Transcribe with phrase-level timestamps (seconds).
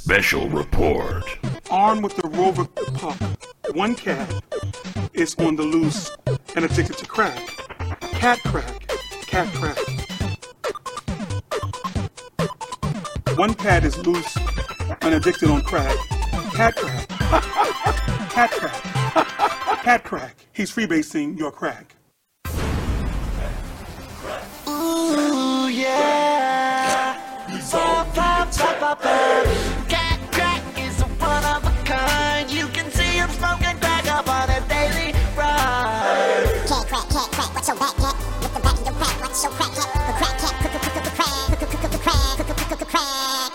[0.00, 1.24] Special report.
[1.70, 3.16] Armed with the Rover pup,
[3.74, 4.42] one cat
[5.14, 6.10] is on the loose
[6.54, 7.38] and addicted to crack.
[8.00, 8.86] Cat crack,
[9.22, 9.78] cat crack.
[13.38, 14.36] One cat is loose
[15.00, 15.96] and addicted on crack.
[16.52, 17.08] Cat crack.
[18.30, 18.82] Cat crack.
[19.82, 20.46] Cat crack.
[20.52, 21.94] He's freebasing your crack.
[24.68, 27.20] Ooh, yeah.
[27.70, 29.63] Pop, pop, pop, pop,
[39.46, 40.54] of crack, what's your crack cat?
[40.60, 43.52] Crack cat, crack, crack, crack, crack, crack, crack, crack, crack, crack.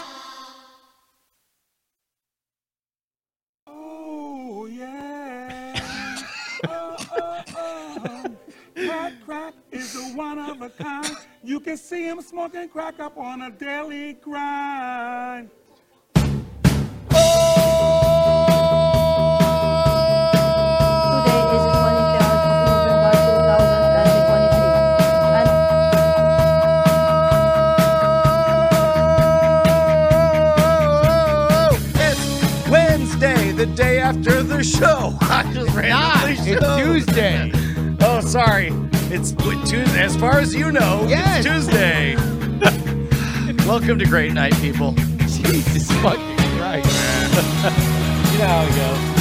[3.68, 5.82] Oh, yeah.
[6.68, 8.36] Oh, oh, oh.
[8.76, 11.16] Cat crack is a one of a kind.
[11.44, 15.50] You can see him smoking crack up on a daily grind.
[34.10, 35.16] After the show.
[35.22, 36.84] I just randomly It's showed.
[36.84, 37.52] Tuesday.
[38.02, 38.70] Oh, sorry.
[39.12, 40.02] It's Tuesday.
[40.02, 41.46] As far as you know, Yes.
[41.46, 42.16] it's Tuesday.
[43.68, 44.94] Welcome to Great Night, people.
[45.28, 46.88] Jesus fucking Christ.
[48.32, 48.76] you know how it
[49.14, 49.19] goes.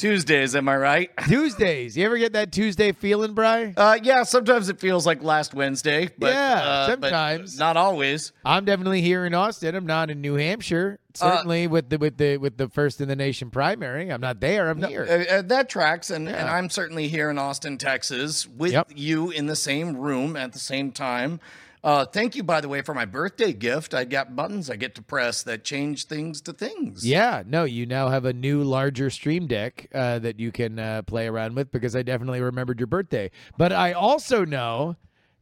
[0.00, 1.10] Tuesdays, am I right?
[1.28, 1.94] Tuesdays.
[1.96, 3.74] You ever get that Tuesday feeling, Bry?
[3.76, 7.58] Uh, yeah, sometimes it feels like last Wednesday, but Yeah, uh, sometimes.
[7.58, 8.32] not always.
[8.42, 9.74] I'm definitely here in Austin.
[9.74, 10.98] I'm not in New Hampshire.
[11.20, 14.10] Uh, Certainly with the with the with the first in the nation primary.
[14.10, 14.70] I'm not there.
[14.70, 15.06] I'm here.
[15.30, 18.92] Uh, uh, that tracks, and, and I'm certainly here in Austin, Texas, with Yep.
[18.94, 21.40] you in the same room at the same time.
[21.82, 23.94] Uh, thank you, by the way, for my birthday gift.
[23.94, 27.06] I got buttons I get to press that change things to things.
[27.06, 31.02] Yeah, no, you now have a new, larger Stream Deck uh, that you can uh,
[31.02, 33.30] play around with because I definitely remembered your birthday.
[33.56, 34.96] But I also know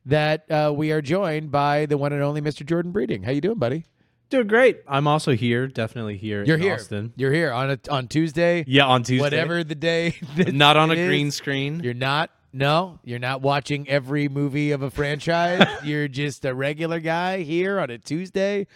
[0.06, 2.64] that uh, we are joined by the one and only Mr.
[2.64, 3.24] Jordan Breeding.
[3.24, 3.84] How you doing, buddy?
[4.30, 4.80] Doing great.
[4.86, 6.74] I'm also here, definitely here You're in here.
[6.74, 7.14] Austin.
[7.16, 8.62] You're here on a, on Tuesday.
[8.66, 9.22] Yeah, on Tuesday.
[9.22, 10.16] Whatever the day.
[10.36, 11.08] Not on a it is.
[11.08, 11.80] green screen.
[11.82, 12.30] You're not.
[12.52, 15.66] No, you're not watching every movie of a franchise.
[15.84, 18.66] you're just a regular guy here on a Tuesday,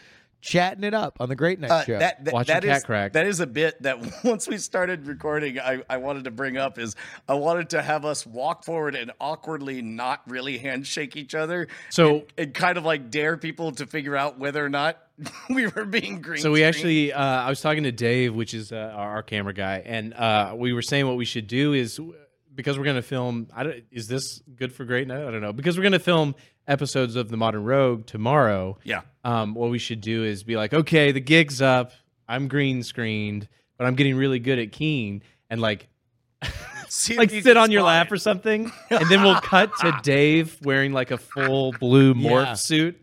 [0.43, 1.99] chatting it up on the Great Night Uh, Show.
[1.99, 3.13] that that, Watching that Cat is- Crack.
[3.15, 6.79] that is a bit that once we started recording, I, I wanted to bring up
[6.79, 6.95] is
[7.27, 11.69] I wanted to have us walk forward and awkwardly not really handshake each other.
[11.89, 14.99] So- and, and kind of like dare people to figure out whether or not
[15.49, 16.43] we were being green.
[16.43, 19.55] So we actually, uh, I was talking to Dave, which is uh, our, our camera
[19.55, 21.99] guy, and uh, we were saying what we should do is
[22.55, 23.49] because we're going to film.
[23.55, 25.27] I don't, is this good for Great Night?
[25.27, 26.35] I don't know because we're going to film
[26.69, 28.79] episodes of The Modern Rogue tomorrow.
[28.85, 29.03] yeah.
[29.25, 31.93] um, what we should do is be like, okay, the gig's up.
[32.29, 35.89] I'm green screened, but I'm getting really good at keying and like
[37.17, 41.11] like sit on your lap or something, and then we'll cut to Dave wearing like
[41.11, 42.55] a full blue morph Yeah.
[42.55, 43.02] suit.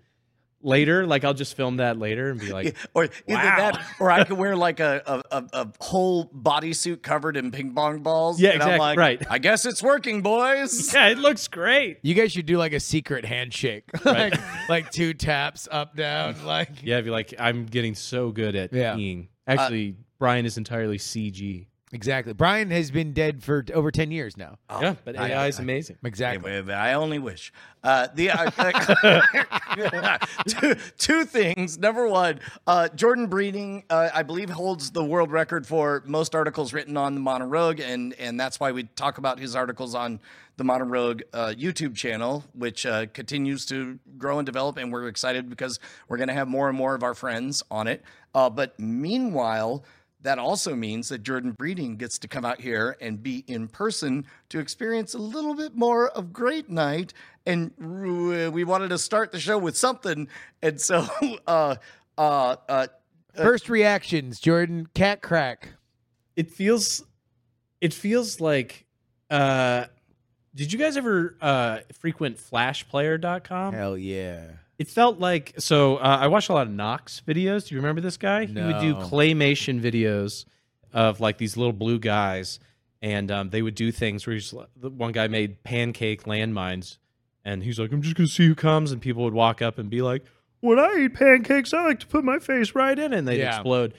[0.62, 3.56] Later, like I'll just film that later and be like, Or either Wow.
[3.72, 7.74] that, or I could wear like a, a, a, a whole bodysuit covered in ping
[7.74, 8.42] pong balls.
[8.42, 9.24] Yeah, and I'm exactly, like, right.
[9.30, 10.94] I guess it's working, boys.
[10.94, 14.34] "Yeah, it looks great." You guys should do like a secret handshake, like
[14.68, 18.96] like two taps up down, like Yeah, be like, I'm getting so good at Yeah.
[18.96, 19.30] keying.
[19.48, 21.68] Uh, Actually, Brian is entirely CG.
[21.92, 22.34] Exactly.
[22.34, 24.58] Brian has been dead for over ten years now.
[24.82, 25.98] yeah, but I- AI is I- amazing.
[26.04, 26.52] Exactly.
[26.52, 27.52] Anyway, I only wish.
[27.84, 30.18] Uh, the uh,
[30.48, 31.78] two, two things.
[31.78, 36.74] Number one, uh, Jordan Breeding, uh, I believe, holds the world record for most articles
[36.74, 40.20] written on the Modern Rogue, and and that's why we talk about his articles on
[40.58, 45.08] the Modern Rogue uh, YouTube channel, which uh, continues to grow and develop, and we're
[45.08, 45.80] excited because
[46.10, 48.04] we're going to have more and more of our friends on it.
[48.34, 49.84] Uh, but meanwhile.
[50.22, 54.26] That also means that Jordan Breeding gets to come out here and be in person
[54.50, 57.14] to experience a little bit more of Great Night.
[57.46, 60.28] And uh, we wanted to start the show with something.
[60.62, 61.08] And so,
[61.48, 61.76] uh,
[62.18, 62.88] uh, uh,
[63.34, 64.88] First reactions, Jordan.
[64.94, 65.70] Cat crack.
[66.36, 67.04] it feels
[67.80, 68.86] it feels like
[69.30, 69.86] uh
[70.54, 74.48] did you guys ever uh frequent flashplayer.com Hell yeah.
[74.80, 77.68] It felt like so uh, i watched a lot of knox videos.
[77.68, 78.46] Do you remember this guy?
[78.46, 80.46] He would do claymation videos
[80.94, 82.60] of like these little blue guys
[83.02, 86.98] and um, they would do things where he's the one guy made pancake landmines
[87.46, 89.90] and he's like i'm just gonna see who comes and people would walk up and
[89.90, 90.24] be like
[90.62, 93.40] when i eat pancakes i like to put my face right in it and they'd
[93.40, 93.56] Yeah.
[93.56, 93.94] explode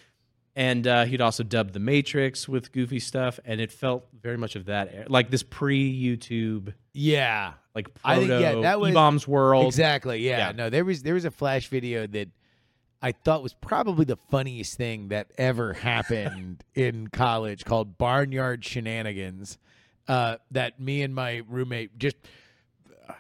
[0.57, 4.57] and uh, he'd also dub the Matrix with goofy stuff, and it felt very much
[4.57, 5.07] of that, era.
[5.09, 7.53] like this pre-YouTube, Yeah.
[7.75, 9.67] like I proto think, yeah, that was- eBaum's World.
[9.67, 10.19] Exactly.
[10.27, 10.39] Yeah.
[10.49, 10.53] Yeah.
[10.53, 12.29] No, there was there was a flash video that
[13.03, 19.57] I thought was probably the funniest thing that ever happened in college called Barnyard Shenanigans.
[20.09, 22.17] Uh, that me and my roommate just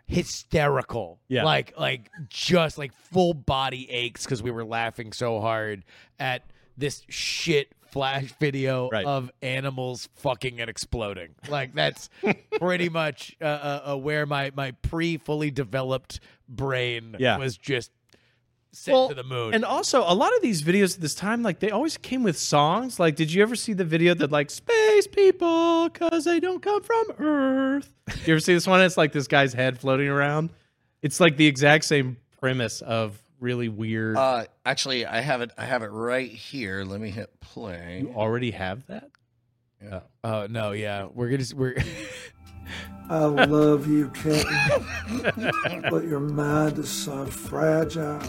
[0.07, 1.21] hysterical.
[1.29, 1.45] Yeah.
[1.45, 5.85] Like like just like full body aches because we were laughing so hard
[6.19, 6.43] at
[6.81, 9.05] this shit flash video Right.
[9.05, 11.31] of animals fucking and exploding.
[11.49, 12.09] Like that's
[12.61, 17.39] pretty much uh, uh, uh, where my my pre fully developed brain Yeah.
[17.39, 17.91] was just
[18.73, 19.53] sent to the moon.
[19.55, 22.39] And also, a lot of these videos at this time, like they always came with
[22.39, 23.01] songs.
[23.01, 26.83] Like, did you ever see the video that like space people because they don't come
[26.83, 27.93] from Earth?
[28.25, 28.81] you ever see this one?
[28.83, 30.51] It's like this guy's head floating around.
[31.03, 34.17] It's like the exact same premise of really weird.
[34.17, 35.51] Uh, actually, I have it.
[35.59, 36.85] I have it right here.
[36.85, 38.03] Let me hit play.
[38.03, 39.11] you already have that.
[39.83, 40.01] Yeah.
[40.23, 41.77] oh no, yeah, we're gonna we're.
[43.09, 44.47] I love you, kitten,
[45.91, 48.21] but your mind is so fragile.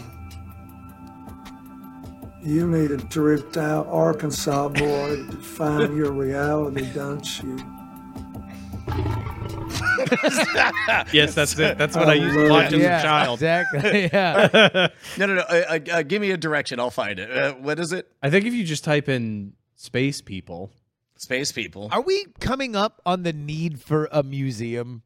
[2.42, 7.56] You need a dripped out Arkansas boy to define your reality, don't you?
[11.12, 11.78] Yes, that's it.
[11.78, 13.34] That's what I, I used to love watch as yeah, a child.
[13.42, 14.02] exactly.
[14.12, 14.88] Yeah.
[15.18, 15.40] No, no, no.
[15.42, 16.80] Uh, uh, give me a direction.
[16.80, 17.30] I'll find it.
[17.30, 18.10] Uh, what is it?
[18.22, 20.70] I think if you just type in space people,
[21.16, 21.88] Space people.
[21.92, 25.02] Are we coming up on the need for a museum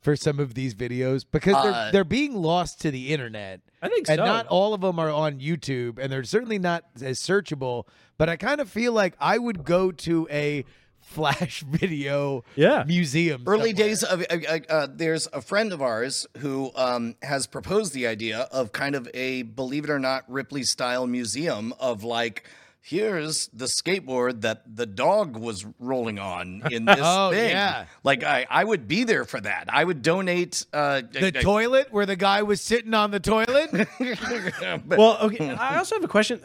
[0.00, 3.60] for some of these videos because they're Uh, they're being lost to the internet?
[3.82, 4.12] I think so.
[4.12, 4.24] and so.
[4.24, 7.88] not all of them are on YouTube, and they're certainly not as searchable.
[8.18, 10.64] But I kind of feel like I would go to a
[11.08, 12.84] flash video Yeah.
[12.86, 13.42] museum.
[13.46, 13.86] Early somewhere.
[13.88, 18.06] days of uh, uh, uh, there's a friend of ours who um, has proposed the
[18.06, 22.44] idea of kind of a believe it or not Ripley style museum of like
[22.80, 27.50] here's the skateboard that the dog was rolling on in this Oh, thing.
[27.50, 27.84] yeah.
[28.04, 29.64] Like I, I would be there for that.
[29.70, 33.70] I would donate uh, the uh, toilet where the guy was sitting on the toilet.
[34.86, 35.50] but- Well, okay.
[35.50, 36.40] I also have a question.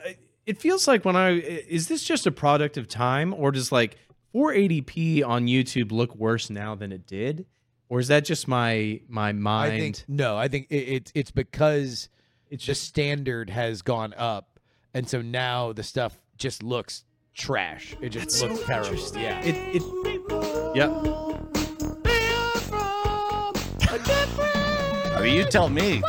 [0.46, 3.96] It feels like when I is this just a product of time, or does like
[4.34, 7.46] 480p on YouTube look worse now than it did,
[7.90, 9.74] or is that just my my mind?
[9.74, 10.38] I think no.
[10.38, 12.10] I think it, it's it's because
[12.50, 14.60] it's the just standard has gone up,
[14.94, 17.04] and so now the stuff just looks
[17.36, 17.96] trash.
[18.02, 18.98] It just looks terrible.
[19.16, 19.42] Yeah.
[19.44, 19.56] it.
[19.76, 19.84] it
[20.76, 20.90] yeah.
[25.16, 26.02] I mean, you tell me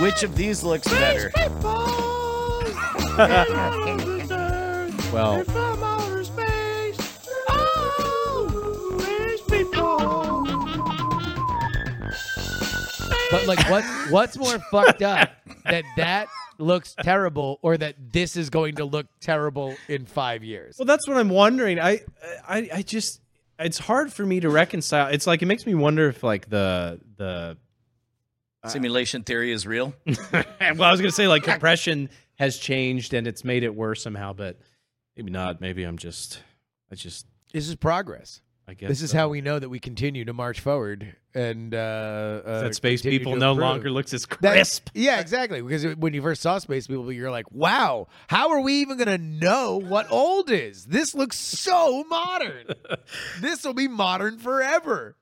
[0.00, 1.30] which of these looks better.
[5.12, 5.44] Well,
[13.32, 15.30] But like, what what's more fucked up
[15.64, 20.76] that that looks terrible, or that this is going to look terrible in five years?
[20.78, 21.80] well, that's what I'm wondering.
[21.80, 22.02] I
[22.46, 23.20] I I just
[23.58, 25.08] it's hard for me to reconcile.
[25.08, 27.56] It's like it makes me wonder if like the the
[28.62, 29.94] uh, Simulation theory is real.
[30.32, 34.32] well, I was gonna say like compression has changed and it's made it worse somehow,
[34.32, 34.58] but
[35.16, 35.60] maybe not.
[35.60, 36.40] Maybe I'm just
[36.90, 38.40] I just This is progress.
[38.68, 39.18] I guess This is so.
[39.18, 43.34] how we know that we continue to march forward and uh, uh that space people
[43.36, 44.88] no longer looks as That- crisp.
[44.94, 45.60] yeah, exactly.
[45.62, 49.18] Because when you first saw Space People, you're like, "Wow, how are we even gonna
[49.18, 50.84] know what old is?
[50.84, 52.66] This looks so modern.
[53.40, 55.16] this will be modern forever."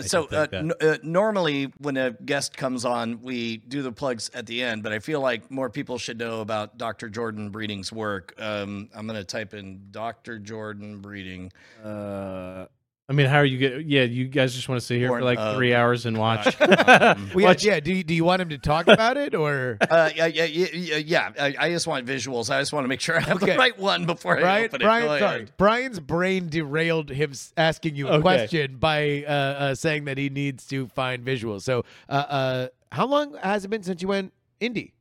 [0.00, 4.44] So uh, n- uh, normally, when a guest comes on, we do the plugs at
[4.46, 4.82] the end.
[4.82, 7.08] But I feel like more people should know about Dr.
[7.08, 8.34] Jordan Breeding's work.
[8.38, 10.40] Um, I'm going to type in Dr.
[10.40, 11.52] Jordan Breeding.
[11.82, 12.66] Uh,
[13.06, 13.84] I mean, how are you get?
[13.84, 16.56] Yeah, you guys just want to sit here Porn, for like three hours and watch.
[16.60, 17.78] Well, yeah, watch yeah.
[17.80, 20.66] Do you, do you want him to talk about it or Uh, yeah, yeah, yeah,
[20.72, 20.96] yeah.
[20.96, 21.30] yeah.
[21.38, 22.48] I, I just want visuals.
[22.48, 23.52] I just want to make sure I have Okay.
[23.52, 24.64] the right one before I Brian?
[24.64, 24.84] open it.
[24.84, 25.46] Brian, Go sorry.
[25.58, 28.22] Brian's brain derailed him s- asking you a Okay.
[28.22, 31.60] question by uh, uh, saying that he needs to find visuals.
[31.62, 34.32] So, uh, uh, how long has it been since you went
[34.62, 34.92] indie?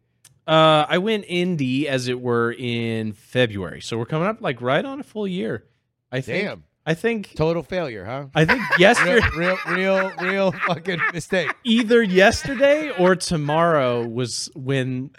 [0.45, 4.83] Uh, I went indie as it were in February, so we're coming up like right
[4.83, 5.63] on a full year.
[6.11, 6.45] I think.
[6.47, 6.63] Damn.
[6.85, 7.33] I think.
[7.35, 8.25] Total failure, huh?
[8.35, 11.53] I think yesterday, real, real, real, real fucking mistake.
[11.63, 15.11] either yesterday or tomorrow was when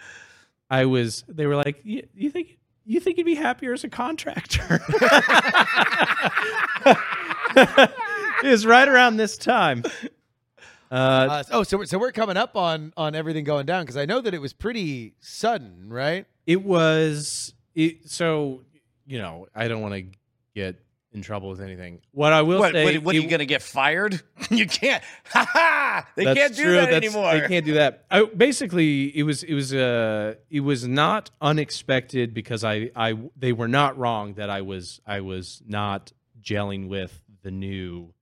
[0.70, 1.24] I was.
[1.28, 4.80] They were like, "You, think you think you'd be happier as a contractor?"
[7.56, 9.84] it was right around this time.
[10.90, 13.96] Uh, Uh, oh, so we're- so we're coming up on on everything going down because
[13.96, 16.26] I know that it was pretty sudden, right?
[16.46, 18.62] It was it, so
[19.06, 20.04] you know I don't want to
[20.54, 20.78] get
[21.14, 22.00] in trouble with anything.
[22.10, 24.20] What I will What, say, what, what are you going to get fired?
[24.50, 25.02] you can't.
[25.26, 26.06] Ha ha!
[26.16, 27.32] They can't do true, that that's- anymore.
[27.40, 28.04] They can't do that.
[28.10, 33.52] I, basically, it was it was uh it was not unexpected because I I they
[33.52, 38.12] were not wrong that I was I was not gelling with the new.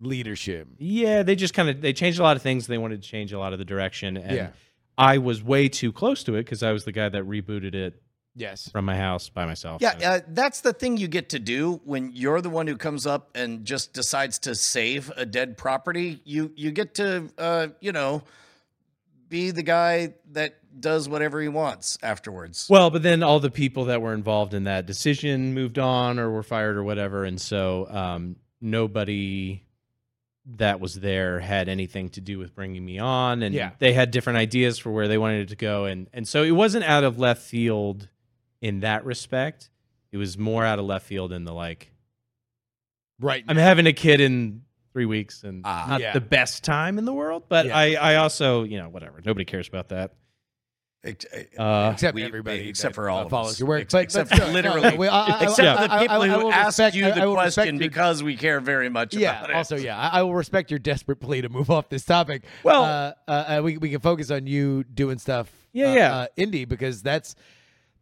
[0.00, 0.68] Leadership.
[0.78, 2.68] Yeah, they just kind of they changed a lot of things.
[2.68, 4.48] They wanted to change a lot of the direction, and Yeah.
[4.96, 8.00] I was way too close to it because I was the guy that rebooted it
[8.38, 8.68] Yes.
[8.70, 9.82] from my house by myself.
[9.82, 12.76] Yeah, So- uh, that's the thing you get to do when you're the one who
[12.76, 16.20] comes up and just decides to save a dead property.
[16.24, 18.22] You you get to uh, you know
[19.28, 22.66] be the guy that does whatever he wants afterwards.
[22.70, 26.30] Well, but then all the people that were involved in that decision moved on or
[26.30, 29.64] were fired or whatever, and so um, nobody
[30.56, 33.72] that was there had anything to do with bringing me on, and Yeah.
[33.80, 36.52] they had different ideas for where they wanted it to go, and and so it
[36.52, 38.08] wasn't out of left field
[38.60, 39.70] in that respect.
[40.12, 41.92] It was more out of left field in the like
[43.20, 43.44] Right.
[43.48, 44.62] I'm having a kid in
[44.92, 45.86] three weeks and Ah.
[45.88, 46.12] not Yeah.
[46.12, 47.76] the best time in the world, but Yeah.
[47.76, 50.12] I I also you know whatever nobody cares about that.
[51.56, 53.60] Uh, except we- everybody except for all uh, of follows us.
[53.60, 55.86] your work, Ex- but, except but for no, literally- no, we- I- I- Except I-
[55.86, 58.22] the people I- I who will asked respect- you I- I the question your- because
[58.22, 59.38] we care very much Yeah.
[59.38, 59.56] about it.
[59.56, 62.42] Also, yeah, I, I will respect your desperate plea to move off this topic.
[62.64, 65.50] Well- uh, uh, uh, we we can focus on you doing stuff.
[65.72, 66.16] Yeah, uh, yeah.
[66.16, 67.36] Uh, indie because that's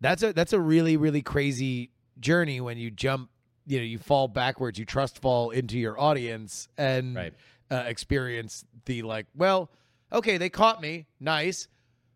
[0.09, 3.31] that's a that's a really really crazy journey when you jump.
[3.69, 4.79] You know, you fall backwards.
[4.79, 7.35] You trust fall into your audience and Right.
[7.71, 9.27] uh, experience the like.
[9.35, 9.71] Well,
[10.13, 11.07] okay, they caught me.
[11.19, 11.67] Nice.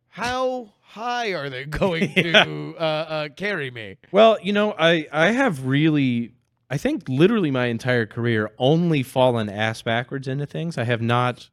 [0.09, 3.97] How high are they going to uh, uh, carry me?
[4.13, 6.35] Well, you know, I I have really
[6.71, 10.79] I think literally my entire career only fallen ass backwards into things.
[10.79, 11.51] I have not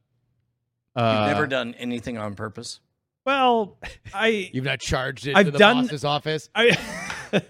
[0.94, 2.78] uh You've never done anything on purpose.
[3.28, 3.76] Well,
[4.14, 6.48] I You've not charged it to I've the done- boss's office.
[6.54, 6.78] I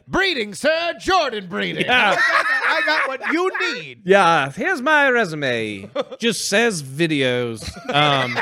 [0.08, 0.94] Breeding, sir.
[1.00, 1.84] Jordan breeding.
[1.84, 2.16] Yeah.
[2.18, 4.00] I got what you need.
[4.04, 5.88] Yeah, here's my resume.
[6.18, 7.62] Just says videos.
[7.94, 8.36] Um,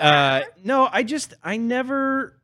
[0.00, 2.40] uh, no, I just I never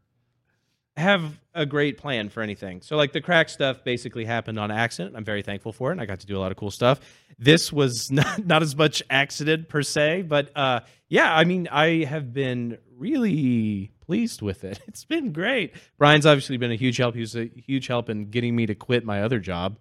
[0.99, 2.83] have a great plan for anything.
[2.83, 5.17] So like the Cracked stuff basically happened on accident.
[5.17, 5.93] I'm very thankful for it.
[5.93, 7.01] And I got to do a lot of cool stuff.
[7.39, 12.05] This was not not as much accident per se, but uh, yeah, I mean I
[12.05, 14.81] have been really pleased with it.
[14.89, 15.75] It's been great.
[15.99, 17.15] Brian's obviously been a huge help.
[17.15, 19.79] He was a huge help in getting me to quit my other job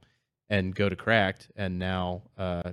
[0.50, 2.72] and go to cracked and now uh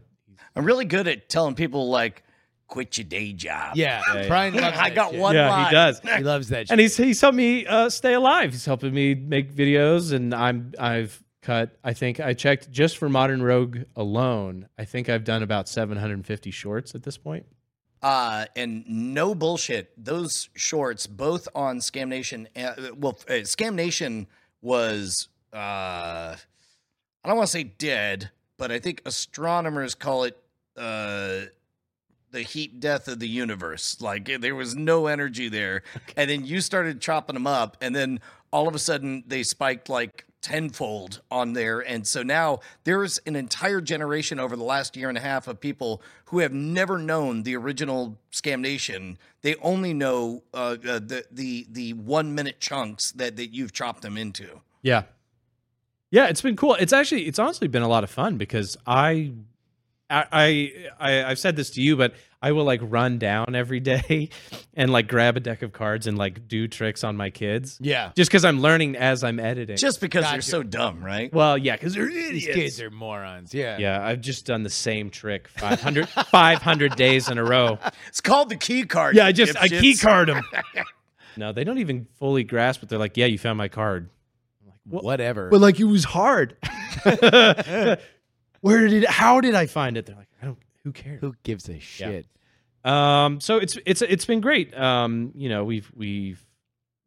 [0.57, 2.23] I'm really good at telling people like,
[2.67, 3.77] quit your day job.
[3.77, 4.27] Yeah, yeah.
[4.29, 5.21] Brian loves I got shit.
[5.21, 5.65] one yeah line.
[5.67, 6.71] he does He loves that shit.
[6.71, 8.53] and he's he's helped me uh, stay alive.
[8.53, 11.77] He's helping me make videos, and I'm I've cut.
[11.85, 14.69] I think I checked just for Modern Rogue alone.
[14.79, 17.47] I think I've done about 750 shorts at this point.
[18.03, 19.93] Uh, and no bullshit.
[20.03, 24.27] Those shorts, both on Scam Nation, uh, well, uh, Scam Nation
[24.63, 30.39] was, uh, I don't want to say dead, but I think astronomers call it
[30.77, 31.41] uh,
[32.31, 34.01] the heat death of the universe.
[34.01, 35.83] Like eh, there was no energy there.
[36.17, 38.21] And then you started chopping them up, and then
[38.53, 41.81] all of a sudden they spiked like tenfold on there.
[41.81, 45.61] And so now there's an entire generation over the last year and a half of
[45.61, 49.19] people who have never known the original Scam Nation.
[49.43, 54.03] They only know uh, uh, the the the one minute chunks that that you've chopped
[54.03, 54.61] them into.
[54.83, 55.03] Yeah,
[56.11, 56.75] yeah, it's been cool.
[56.75, 59.33] It's actually it's honestly been a lot of fun because I.
[60.13, 64.31] I, I I've said this to you, but I will like run down every day
[64.75, 67.77] and like grab a deck of cards and like do tricks on my kids.
[67.83, 68.13] yeah.
[68.17, 69.77] Just because I'm learning as I'm editing.
[69.77, 71.31] Just because they're so dumb, right?
[71.35, 72.55] well, yeah, because they're These idiots.
[72.55, 73.53] kids are morons.
[73.53, 73.77] Yeah.
[73.79, 77.79] Yeah, I've just done the same trick 500, 500 days in a row.
[78.09, 79.17] It's called the key card.
[79.17, 80.43] Yeah, I you just I key card them.
[81.37, 82.89] no, they don't even fully grasp it.
[82.89, 84.09] They're like, "Yeah, you found my card."
[84.91, 85.51] Like Whatever.
[85.51, 86.57] But like it was hard.
[88.61, 89.09] Where did it?
[89.11, 90.07] How did I find it?
[90.07, 90.30] They're like, "I don't.
[90.85, 92.27] Who cares?" Who gives a shit?
[92.85, 94.77] Um, so it's it's it's been great.
[94.77, 96.45] Um, you know, we've we've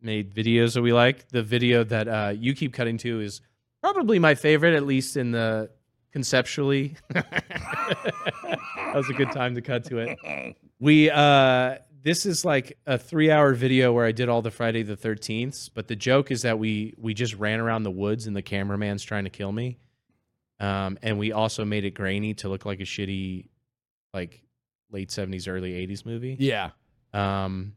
[0.01, 1.27] made videos that we like.
[1.29, 3.41] The video that uh, you keep cutting to is
[3.81, 5.69] probably my favorite, at least in the
[6.11, 6.95] conceptually.
[7.09, 10.55] that was a good time to cut to it.
[10.79, 14.83] We uh, this is like a three hour video where I did all the Friday
[14.83, 15.69] the Thirteenth.
[15.73, 19.03] But the joke is that we we just ran around the woods and the cameraman's
[19.03, 19.79] trying to kill me.
[20.59, 23.49] Um, and we also made it grainy to look like a shitty,
[24.13, 24.41] like
[24.91, 26.35] late seventies, early eighties movie.
[26.39, 26.71] Yeah.
[27.13, 27.75] Um,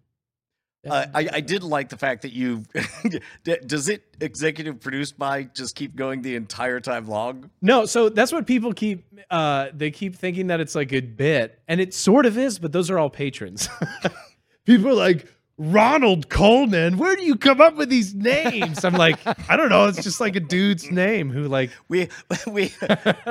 [0.89, 2.63] Uh, I, I did like the fact that you
[3.67, 7.51] does it executive produced by just keep going the entire time long.
[7.61, 9.05] no, so that's what people keep.
[9.31, 12.71] Uh, they keep thinking that it's like a bit, and it sort of is, but
[12.73, 13.69] those are all patrons.
[14.65, 15.27] people are like
[15.59, 16.99] Ronald Coleman.
[16.99, 18.85] Where do you come up with these names?
[18.85, 19.87] I'm like, I don't know.
[19.87, 22.09] It's just like a dude's name who like We
[22.47, 22.73] we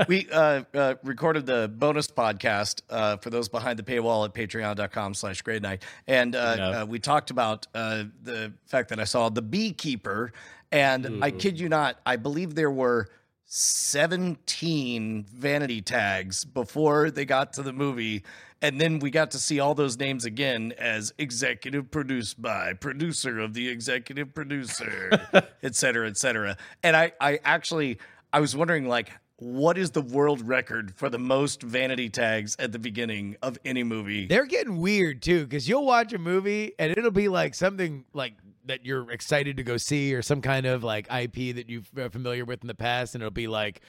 [0.07, 5.13] we uh, uh, recorded the bonus podcast uh, for those behind the paywall at patreon.com
[5.13, 5.83] slash Great Night.
[6.07, 10.33] And uh, uh, we talked about uh, the fact that I saw the beekeeper.
[10.71, 13.07] And I kid you not, I believe there were
[13.45, 18.23] 17 vanity tags before they got to the movie.
[18.61, 23.39] And then we got to see all those names again as executive produced by, producer
[23.39, 25.09] of the executive producer,
[25.63, 26.57] et cetera, et cetera.
[26.81, 27.99] And I, I actually,
[28.33, 32.71] I was wondering, like, what is the world record for the most vanity tags at
[32.71, 34.27] the beginning of any movie?
[34.27, 38.33] They're getting weird too, because you'll watch a movie and it'll be like something like
[38.67, 42.09] that you're excited to go see, or some kind of like IP that you're uh,
[42.09, 43.81] familiar with in the past, and it'll be like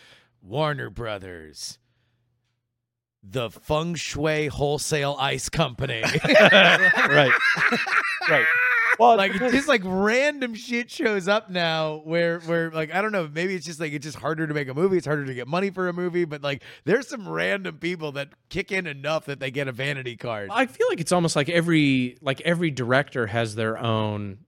[0.42, 1.78] Warner Brothers,
[3.22, 6.02] the Feng Shui Wholesale Ice Company.
[6.24, 7.32] right.
[8.28, 8.46] right.
[8.98, 13.28] Well, like just like random shit shows up now where where like I don't know
[13.32, 15.46] maybe it's just like it's just harder to make a movie it's harder to get
[15.46, 19.40] money for a movie but like there's some random people that kick in enough that
[19.40, 23.26] they get a vanity card I feel like it's almost like every like every director
[23.26, 24.38] has their own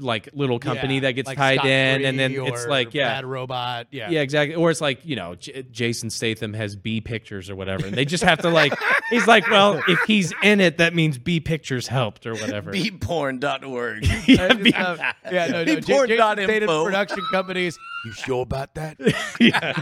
[0.00, 3.14] like little company Yeah, that gets like tied Scott in, and then it's like yeah,
[3.14, 4.54] Bad Robot yeah yeah, exactly.
[4.56, 8.04] Or it's like you know J- Jason Statham has B pictures or whatever, and they
[8.04, 8.72] just have to like
[9.10, 12.72] he's like, well, if he's in it, that means B pictures helped or whatever.
[12.72, 14.06] Beatporn.org.
[14.26, 15.00] yeah, I B- have-
[15.30, 15.76] yeah, no, no.
[15.76, 16.84] Be J- porn Jason dot Statham's info.
[16.84, 17.78] production companies.
[18.04, 18.96] You sure about that?
[19.40, 19.80] yeah.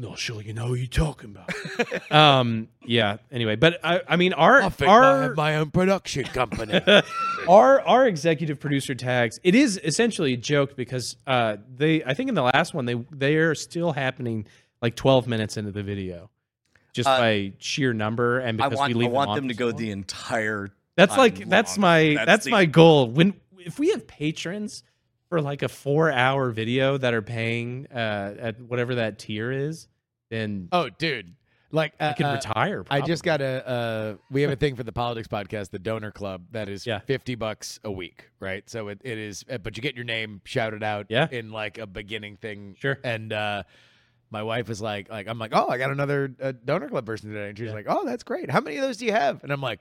[0.00, 2.10] Not sure you know who you're talking about.
[2.10, 2.68] um.
[2.86, 3.18] Yeah.
[3.30, 6.80] Anyway, but I, I mean, our I think I our have my own production company.
[7.48, 12.28] our our executive producer tags it is essentially a joke because uh they i think
[12.28, 14.46] in the last one they they are still happening
[14.82, 16.30] like 12 minutes into the video
[16.92, 19.66] just Uh, by sheer number and because want, we I want on them to go
[19.68, 19.76] long.
[19.76, 20.68] the entire.
[20.96, 21.82] that's time like that's long.
[21.82, 24.82] my that's, the- my goal when if we have patrons
[25.30, 29.88] for like a four hour video that are paying uh at whatever that tier is
[30.30, 31.34] then oh, dude.
[31.72, 33.68] Like uh, i can uh, retire I just got a.
[33.68, 36.98] Uh, we have a thing for the politics podcast, the Donor Club, that is Yeah.
[36.98, 38.68] fifty bucks a week, right?
[38.68, 41.28] So it, it is, uh, but you get your name shouted out, Yeah.
[41.30, 42.98] in like a beginning thing, Sure.
[43.04, 43.62] And uh,
[44.32, 47.30] my wife is like, like I'm like, oh, I got another uh, Donor Club person
[47.32, 48.50] today, and she's like, oh, that's great.
[48.50, 49.44] How many of those do you have?
[49.44, 49.78] And I'm like.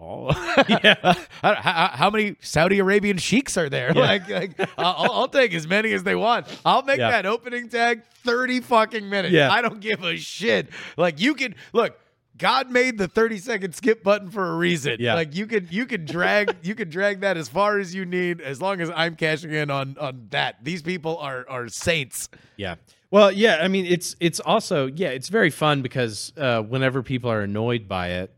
[0.00, 0.28] Oh,
[0.68, 0.94] Yeah.
[1.42, 3.92] how, how, how many Saudi Arabian sheiks are there?
[3.94, 4.00] Yeah.
[4.00, 6.46] Like, like I'll, I'll take as many as they want.
[6.64, 7.10] I'll make Yeah.
[7.10, 9.32] that opening tag 30 fucking minutes.
[9.32, 9.50] Yeah.
[9.50, 10.68] I don't give a shit.
[10.96, 11.98] Like you can look.
[12.38, 14.96] God made the 30 second skip button for a reason.
[14.98, 15.12] Yeah.
[15.14, 18.40] Like you could you could drag you could drag that as far as you need
[18.40, 20.64] as long as I'm cashing in on on that.
[20.64, 22.30] These people are are saints.
[22.56, 22.76] Yeah.
[23.10, 23.58] Well, yeah.
[23.60, 27.86] I mean, it's it's also yeah, it's very fun because uh, whenever people are annoyed
[27.86, 28.32] by it,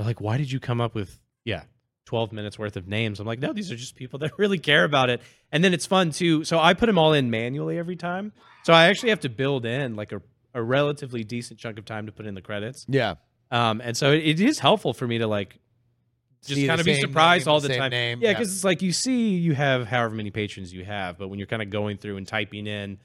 [0.00, 1.62] they're like, "Why did you come up with yeah,
[2.06, 4.84] twelve minutes worth of names?" I'm like, "No, these are just people that really care
[4.84, 5.20] about it."
[5.52, 6.44] And then it's fun too.
[6.44, 8.32] So I put them all in manually every time.
[8.64, 10.22] So I actually have to build in like a
[10.54, 12.84] a relatively decent chunk of time to put in the credits.
[12.88, 13.16] Yeah.
[13.52, 15.58] Um, and so it, it is helpful for me to like
[16.46, 17.90] just kind of be surprised name, all the the time.
[17.90, 18.34] name, Yeah, yeah.
[18.34, 21.46] because it's like you see you have however many patrons you have, but when you're
[21.46, 22.98] kind of going through and typing in,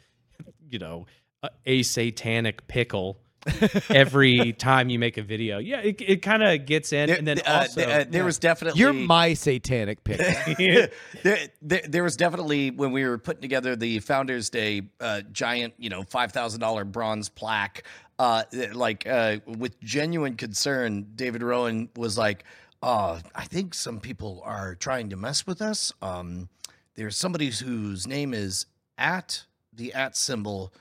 [0.69, 1.05] you know,
[1.43, 3.19] a, a satanic pickle
[3.89, 7.27] every time you make a video, yeah, it, it kind of gets in, There, and
[7.27, 10.17] then uh, also th- uh, there was definitely You're my satanic pick.
[11.23, 15.73] there, there, there was definitely when we were putting together the Founders Day uh, giant,
[15.77, 17.83] you know, five thousand dollar bronze plaque.
[18.17, 22.45] Uh, like uh, with genuine concern, David Rowan was like,
[22.81, 25.91] uh, "I think some people are trying to mess with us.
[26.01, 26.49] Um,
[26.95, 28.65] there's somebody whose name is
[28.97, 30.73] at the at symbol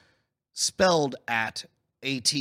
[0.52, 1.64] spelled at
[2.04, 2.32] at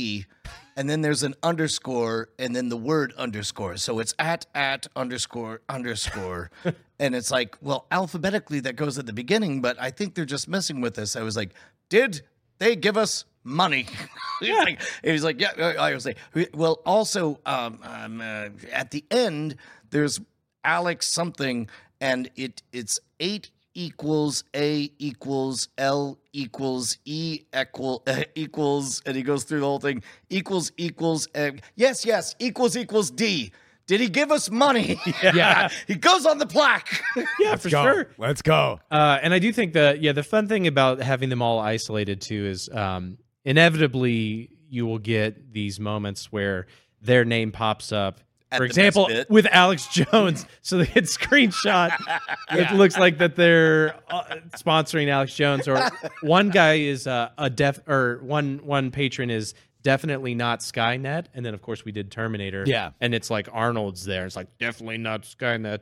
[0.76, 3.76] and then there's an underscore and then the word underscore.
[3.76, 6.50] So it's at at underscore underscore.
[7.00, 10.46] And it's like well alphabetically that goes at the beginning but i think they're just
[10.46, 11.16] messing with us.
[11.16, 11.50] I was like
[11.88, 12.22] did
[12.58, 13.86] they give us money?
[14.40, 16.18] He was like he was like yeah i was like
[16.54, 19.56] well also um, um uh, at the end
[19.90, 20.20] there's
[20.64, 21.68] alex something
[22.00, 29.22] and it it's eight equals A equals L equals E equal uh, equals, and he
[29.22, 30.02] goes through the whole thing.
[30.30, 33.52] Equals equals uh, yes yes equals equals D.
[33.86, 34.98] Did he give us money?
[35.22, 35.68] Yeah.
[35.86, 37.02] he goes on the plaque.
[37.38, 37.82] yeah, for Go.
[37.84, 38.10] sure.
[38.16, 38.80] Let's go.
[38.90, 42.20] Uh, and I do think that yeah, the fun thing about having them all isolated
[42.22, 46.66] too is um, inevitably you will get these moments where
[47.02, 48.20] their name pops up.
[48.56, 51.92] For example, with Alex Jones, so they had screenshot.
[52.50, 55.90] It looks like that they're uh, sponsoring Alex Jones, or
[56.22, 61.44] one guy is uh, a def, or one one patron is definitely not Skynet, and
[61.44, 62.64] then of course we did Terminator.
[62.66, 62.90] Yeah.
[63.00, 64.26] and it's like Arnold's there.
[64.26, 65.80] It's like definitely not Skynet.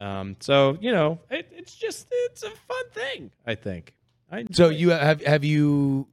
[0.00, 3.30] Um, so you know, it, it's just it's a fun thing.
[3.46, 3.94] I think.
[4.30, 4.76] I So it.
[4.76, 6.08] you have have you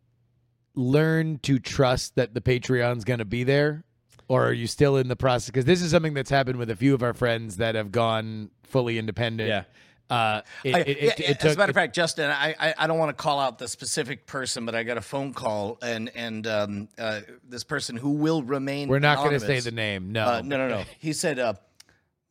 [0.75, 3.83] learned to trust that the Patreon's going to be there,
[4.27, 5.47] or are you still in the process?
[5.47, 8.49] Because this is something that's happened with a few of our friends that have gone
[8.63, 9.49] fully independent.
[9.49, 9.63] Yeah.
[10.09, 12.55] Uh, it, I- it, it, yeah, it yeah, as a matter of fact, Justin, I,
[12.59, 15.33] I, I don't want to call out the specific person, but I got a phone
[15.33, 18.87] call, and and um, uh, this person who will remain.
[18.87, 20.13] we're not going to say the name.
[20.13, 20.83] No, Uh, no, no, no.
[20.99, 21.55] He said, uh,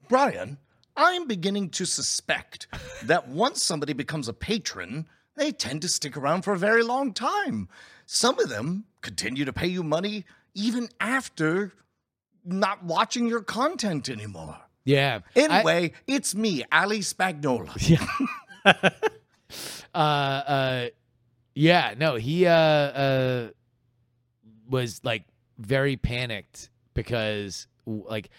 [0.09, 0.57] Brian,
[0.97, 2.67] I'm beginning to suspect
[3.03, 5.07] that once somebody becomes a patron,
[5.37, 7.69] they tend to stick around for a very long time.
[8.07, 11.73] Some of them continue to pay you money even after
[12.47, 14.57] not watching your content anymore.
[14.85, 15.21] Yeah.
[15.35, 17.75] I- Anyway, it's me, Ali Spagnola.
[19.95, 20.87] uh, uh,
[21.55, 23.49] yeah, no, he uh, uh,
[24.69, 25.25] was like
[25.59, 28.31] very panicked because like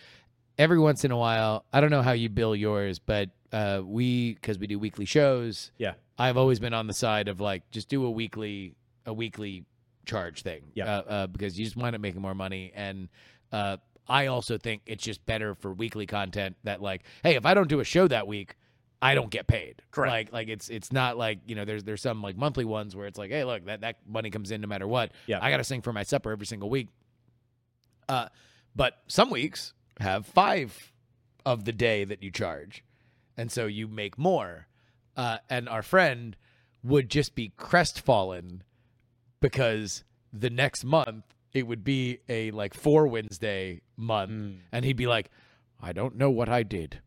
[0.58, 4.34] every once in a while, I don't know how you bill yours, but uh, we
[4.36, 5.72] because we do weekly shows.
[5.78, 5.94] Yeah.
[6.18, 9.66] I've always been on the side of like just do a weekly a weekly
[10.06, 10.64] charge thing.
[10.74, 10.86] Yeah.
[10.86, 13.10] Uh, uh, because you just wind up making more money and.
[13.50, 13.78] Uh,
[14.10, 17.68] I also think it's just better for weekly content that like, hey, if I don't
[17.68, 18.56] do a show that week,
[19.02, 19.82] I don't get paid.
[19.92, 20.12] Correct.
[20.12, 23.06] Like like it's it's not like, you know, there's there's some like monthly ones where
[23.06, 25.12] it's like, hey, look, that, that money comes in no matter what.
[25.28, 25.40] Yeah.
[25.42, 26.88] I gotta sing for my supper every single week.
[28.10, 28.30] Uh
[28.76, 30.92] but some weeks have five
[31.46, 32.84] of the day that you charge.
[33.36, 34.68] And so you make more.
[35.16, 36.36] Uh and our friend
[36.84, 38.64] would just be crestfallen
[39.42, 41.26] because the next month
[41.58, 44.52] it would be a like four Wednesday month, hmm.
[44.72, 45.30] and he'd be like,
[45.82, 47.02] "I don't know what I did,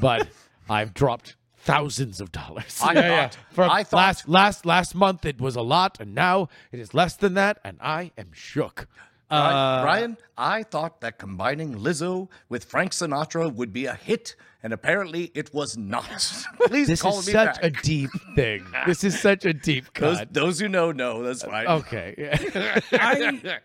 [0.00, 0.28] but
[0.68, 2.94] I've dropped thousands of dollars." I
[3.28, 6.80] thought- From I thought- last last last month it was a lot, and now it
[6.80, 8.88] is less than that, and I am shook.
[9.28, 14.72] Brian, Brian, I thought that combining Lizzo with Frank Sinatra would be a hit, and
[14.72, 16.04] apparently it was not.
[16.66, 17.64] Please This call is me such back.
[17.64, 18.64] a deep thing.
[18.86, 20.32] This is such a deep those, cut.
[20.32, 21.22] those who know know.
[21.22, 21.66] That's fine.
[21.66, 22.14] Okay.
[22.16, 22.80] Yeah.
[22.92, 23.58] I,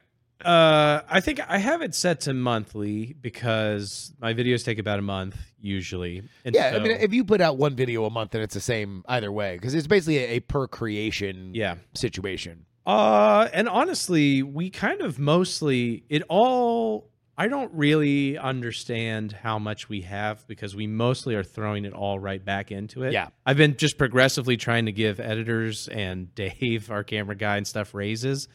[0.43, 5.03] uh, I think I have it set to monthly because my videos take about a
[5.03, 6.23] month usually.
[6.43, 8.59] And Yeah, I mean, if you put out one video a month, then it's the
[8.59, 11.75] same either way because it's basically a, a per creation Yeah.
[11.93, 12.65] situation.
[12.85, 17.09] Uh, and honestly, we kind of mostly it all.
[17.37, 22.19] I don't really understand how much we have because we mostly are throwing it all
[22.19, 23.13] right back into it.
[23.13, 23.29] Yeah.
[23.45, 27.93] I've been just progressively trying to give editors and Dave, our camera guy and stuff,
[27.93, 28.47] raises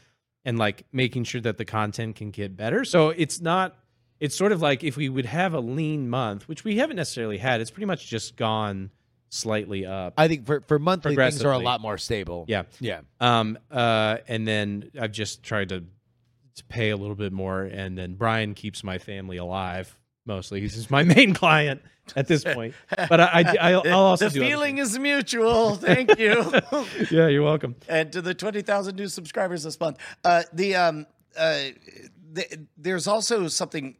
[0.44, 2.84] and like making sure that the content can get better.
[2.84, 3.76] So it's not.
[4.18, 7.36] It's sort of like if we would have a lean month, which we haven't necessarily
[7.36, 7.60] had.
[7.60, 8.90] It's pretty much just gone
[9.28, 10.14] slightly up.
[10.16, 12.44] I think for, for monthly things are a lot more stable.
[12.48, 12.64] Yeah.
[12.80, 13.00] Yeah.
[13.20, 17.96] Um, uh, and then I've just tried to, to pay a little bit more, and
[17.96, 20.60] then Brian keeps my family alive mostly.
[20.60, 21.82] He's just my main client
[22.14, 22.74] at this point.
[22.90, 25.76] But I, I, I'll, I'll also the do feeling is mutual.
[25.76, 26.52] Thank you.
[27.10, 27.76] yeah, you're welcome.
[27.88, 29.98] and to the 20,000 new subscribers this month.
[30.24, 31.58] Uh, the um, uh,
[32.34, 33.96] th- there's also something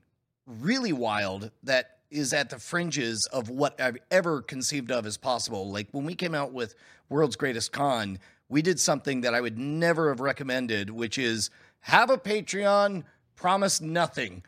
[0.46, 5.70] really wild that is at the fringes of what I've ever conceived of as possible.
[5.70, 6.74] Like when we came out with
[7.08, 12.10] World's Greatest Con, we did something that I would never have recommended, which is have
[12.10, 14.42] a Patreon, promise nothing.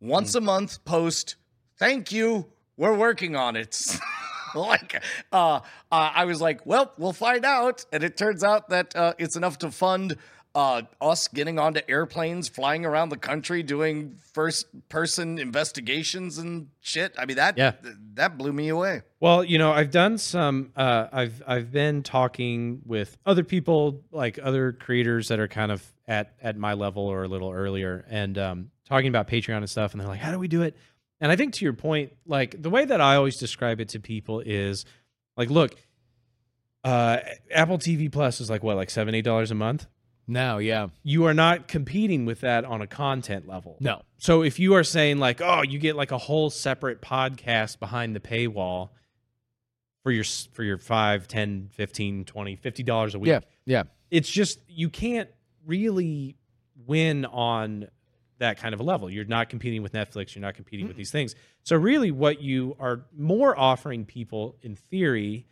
[0.00, 1.36] Once a month, post,
[1.78, 2.46] thank you,
[2.76, 3.78] we're working on it.
[4.54, 8.94] like uh, uh, I was like, well, we'll find out, and it turns out that
[8.96, 10.16] uh, it's enough to fund
[10.54, 17.14] uh, us getting onto airplanes, flying around the country, doing first-person investigations and shit.
[17.18, 17.72] I mean that Yeah.
[18.14, 19.02] that blew me away.
[19.20, 20.72] Well, you know, I've done some.
[20.76, 25.82] Uh, I've I've been talking with other people, like other creators that are kind of
[26.06, 29.92] at at my level or a little earlier, and um, talking about Patreon and stuff.
[29.92, 30.76] And they're like, "How do we do it?"
[31.20, 34.00] And I think to your point, like the way that I always describe it to
[34.00, 34.84] people is,
[35.36, 35.76] like, look,
[36.84, 37.18] uh,
[37.50, 39.86] Apple TV Plus is like what, like seven, eight dollars a month.
[40.26, 40.88] Now, yeah.
[41.02, 43.76] You are not competing with that on a content level.
[43.80, 44.02] No.
[44.18, 48.14] So if you are saying like, oh, you get like a whole separate podcast behind
[48.14, 48.90] the paywall
[50.02, 53.28] for your for your 5, 10, 15, 20, 50 dollars a week.
[53.28, 53.40] Yeah.
[53.64, 53.82] Yeah.
[54.10, 55.28] It's just you can't
[55.66, 56.36] really
[56.86, 57.88] win on
[58.38, 59.08] that kind of a level.
[59.08, 60.98] You're not competing with Netflix, you're not competing with mm.
[60.98, 61.34] these things.
[61.62, 65.46] So really what you are more offering people in theory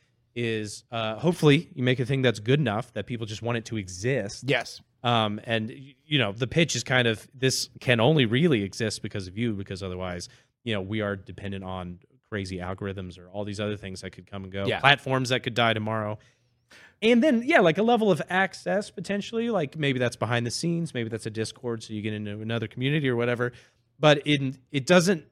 [0.45, 3.65] is uh, hopefully you make a thing that's good enough that people just want it
[3.67, 4.45] to exist.
[4.47, 4.81] Yes.
[5.03, 5.73] Um, and
[6.05, 9.53] you know, the pitch is kind of this can only really exist because of you,
[9.55, 10.29] because otherwise,
[10.65, 11.99] you know, we are dependent on
[12.29, 14.81] crazy algorithms or all these other things that could come and go, Yeah.
[14.81, 16.19] platforms that could die tomorrow.
[17.03, 20.93] And then, yeah, like a level of access potentially, like maybe that's behind the scenes,
[20.93, 23.53] maybe that's a Discord, so you get into another community or whatever.
[23.99, 25.25] But in it doesn't.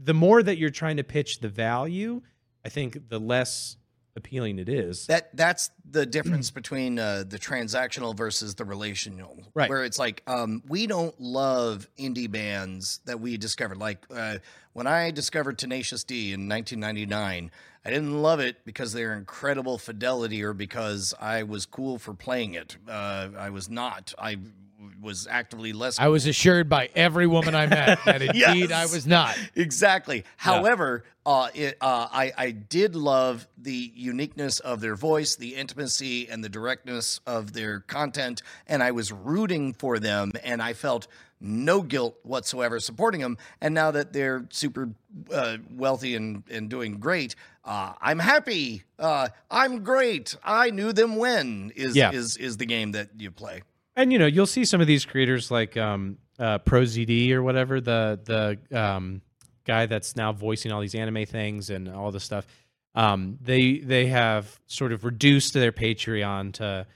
[0.00, 2.22] The more that you're trying to pitch the value,
[2.64, 3.76] I think the less
[4.16, 5.06] appealing it is.
[5.06, 9.38] That that's the difference between uh, the transactional versus the relational.
[9.54, 9.70] Right.
[9.70, 13.78] Where it's like um, we don't love indie bands that we discovered.
[13.78, 14.38] Like uh,
[14.72, 17.50] when I discovered Tenacious D in 1999,
[17.84, 22.54] I didn't love it because their incredible fidelity or because I was cool for playing
[22.54, 22.76] it.
[22.88, 24.12] Uh, I was not.
[24.18, 24.38] I
[25.00, 25.98] was actively less.
[25.98, 29.36] I was assured by every woman I met that indeed I was not.
[29.56, 30.24] Exactly.
[30.36, 36.28] However, uh, it, uh, I, I did love the uniqueness of their voice, the intimacy,
[36.28, 41.08] and the directness of their content, and I was rooting for them, and I felt
[41.40, 43.36] no guilt whatsoever supporting them.
[43.60, 44.90] And now that they're super
[45.32, 48.82] uh, wealthy and, and doing great, uh, I'm happy.
[48.98, 50.36] Uh, I'm great.
[50.44, 52.10] I knew them when is Yeah.
[52.12, 53.62] is is the game that you play.
[53.98, 57.80] And you know you'll see some of these creators like um uh prozd or whatever
[57.80, 58.18] the
[58.70, 59.20] the um
[59.64, 62.46] guy that's now voicing all these anime things and all this stuff
[62.94, 66.86] um they they have sort of reduced their patreon to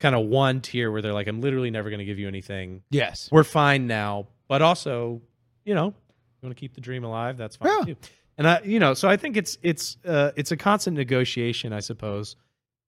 [0.00, 2.82] kind of one tier where they're like i'm literally never going to give you anything
[2.90, 3.28] Yes.
[3.30, 5.20] we're fine now but also
[5.64, 7.84] you know you want to keep the dream alive that's fine Yeah.
[7.94, 7.96] too
[8.38, 11.80] and i you know so i think it's it's uh it's a constant negotiation i
[11.80, 12.36] suppose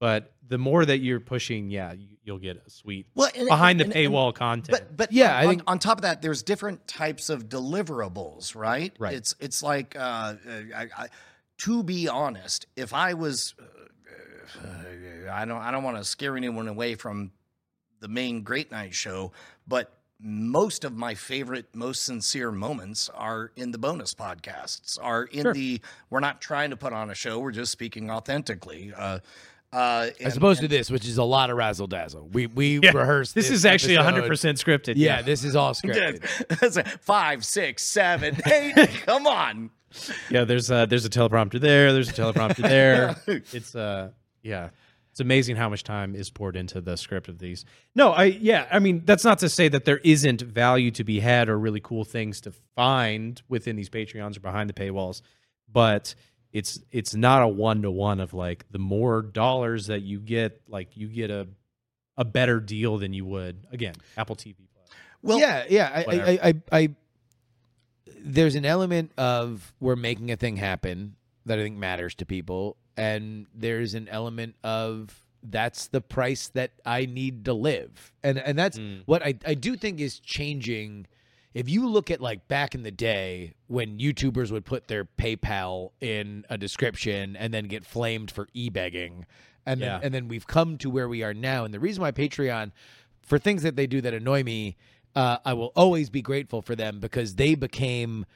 [0.01, 3.81] but the more that you're pushing yeah you, you'll get a sweet Well, and- behind
[3.81, 6.43] the and- and- paywall content But but Yeah, on- think- on, top of that, there's
[6.43, 8.95] different types of deliverables, right?
[8.99, 9.15] Right.
[9.15, 10.35] It's it's like uh, uh,
[10.77, 11.09] I, I,
[11.59, 16.37] to be honest, if I was, uh, uh, I don't I don't want to scare
[16.37, 17.33] anyone away from
[18.01, 19.33] the main Great Night show,
[19.67, 24.99] but most of my favorite, most sincere moments are in the bonus podcasts.
[25.03, 25.53] Are in Sure.
[25.55, 25.81] the
[26.11, 28.93] we're not trying to put on a show; we're just speaking authentically.
[28.97, 29.19] Uh,
[29.75, 32.29] uh, and- As opposed and- to this, which is a lot of razzle dazzle.
[32.33, 32.93] We we Yeah.
[32.93, 33.35] rehearsed.
[33.35, 34.25] this, is actually episode.
[34.31, 36.23] 100% scripted Yeah, this is all scripted.
[36.61, 38.75] That's a five, six, seven, eight.
[39.07, 39.71] Come on.
[40.29, 43.15] yeah there's a there's a teleprompter there there's a teleprompter there
[43.53, 44.11] it's uh
[44.43, 44.71] yeah
[45.13, 48.67] it's amazing how much time is poured into the script of these no i yeah
[48.73, 51.79] i mean that's not to say that there isn't value to be had or really
[51.79, 55.23] cool things to find within these patreons or behind the paywalls
[55.73, 56.17] but
[56.55, 60.63] it's it's not a one to one of like the more dollars that you get
[60.69, 61.47] like you get a
[62.17, 64.89] a better deal than you would again apple tv plus
[65.23, 65.91] Well, yeah, yeah.
[65.93, 66.31] I, whatever.
[66.31, 66.89] I, I, I,
[68.21, 72.77] there's an element of we're making a thing happen that I think matters to people,
[72.97, 78.59] and there's an element of that's the price that I need to live, and and
[78.59, 79.03] that's Mm.
[79.07, 81.07] what I I do think is changing.
[81.55, 85.91] If you look at like back in the day when YouTubers would put their PayPal
[86.01, 89.25] in a description and then get flamed for e-begging,
[89.65, 89.99] and Yeah.
[89.99, 91.65] then and then we've come to where we are now.
[91.65, 92.73] And the reason why Patreon,
[93.23, 94.77] for things that they do that annoy me,
[95.15, 98.27] uh, I will always be grateful for them because they became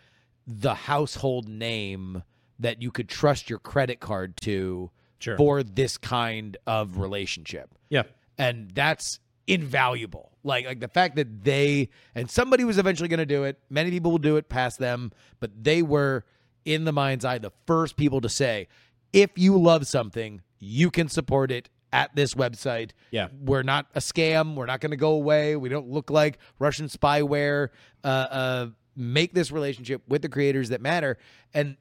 [0.46, 2.22] the household name
[2.60, 5.36] that you could trust your credit card to Sure.
[5.36, 8.04] for this kind of relationship yeah
[8.38, 10.27] and that's invaluable.
[10.44, 13.58] Like like the fact that they and somebody was eventually going to do it.
[13.70, 16.24] Many people will do it past them, but they were
[16.64, 18.68] in the mind's eye the first people to say,
[19.12, 22.90] if you love something, you can support it at this website.
[23.10, 23.28] Yeah.
[23.40, 24.54] we're not a scam.
[24.54, 25.56] We're not going to go away.
[25.56, 27.68] We don't look like Russian spyware.
[28.04, 31.18] Uh, uh, make this relationship with the creators that matter,
[31.54, 31.76] and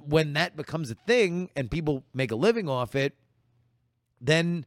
[0.00, 3.14] when that becomes a thing and people make a living off it,
[4.20, 4.64] then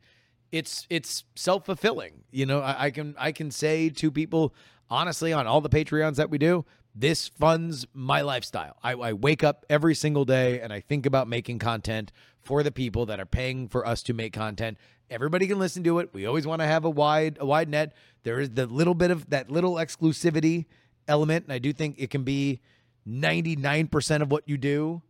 [0.56, 2.24] it's it's self fulfilling.
[2.32, 4.54] You know, I, I can I can say to people
[4.90, 6.66] honestly on all the Patreons that we do,
[6.96, 8.78] this funds my lifestyle.
[8.82, 12.72] I, I wake up every single day and I think about making content for the
[12.72, 14.78] people that are paying for us to make content.
[15.10, 16.14] Everybody can listen to it.
[16.14, 17.94] We always want to have a wide a wide net.
[18.24, 20.66] There is the little bit of that little exclusivity
[21.08, 22.62] element, and I do think it can be
[23.06, 25.02] ninety nine percent of what you do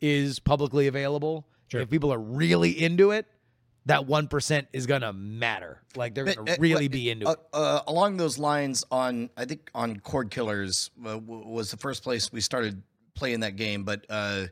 [0.00, 1.46] is publicly available.
[1.70, 3.26] If people are really into it,
[3.86, 5.80] that one percent is gonna matter.
[5.96, 7.38] Like they're gonna Uh, really uh, be into uh, it.
[7.52, 12.02] Uh, along those lines, on I think on Cord Killers uh, w- was the first
[12.02, 12.82] place we started
[13.14, 14.46] playing that game, but uh,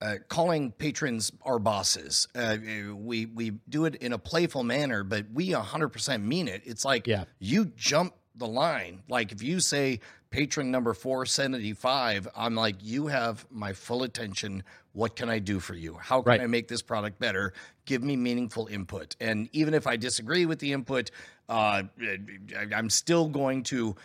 [0.00, 2.56] uh, calling patrons our bosses, uh,
[2.94, 6.62] we we do it in a playful manner, but we 100% mean it.
[6.64, 7.24] It's like Yeah.
[7.38, 9.02] you jump the line.
[9.08, 14.64] Like if you say patron number 475, I'm like, you have my full attention.
[14.92, 15.94] What can I do for you?
[16.00, 16.40] How can Right.
[16.40, 17.52] I make this product better?
[17.84, 19.16] Give me meaningful input.
[19.20, 21.10] And even if I disagree with the input,
[21.48, 23.96] uh, I- I'm still going to.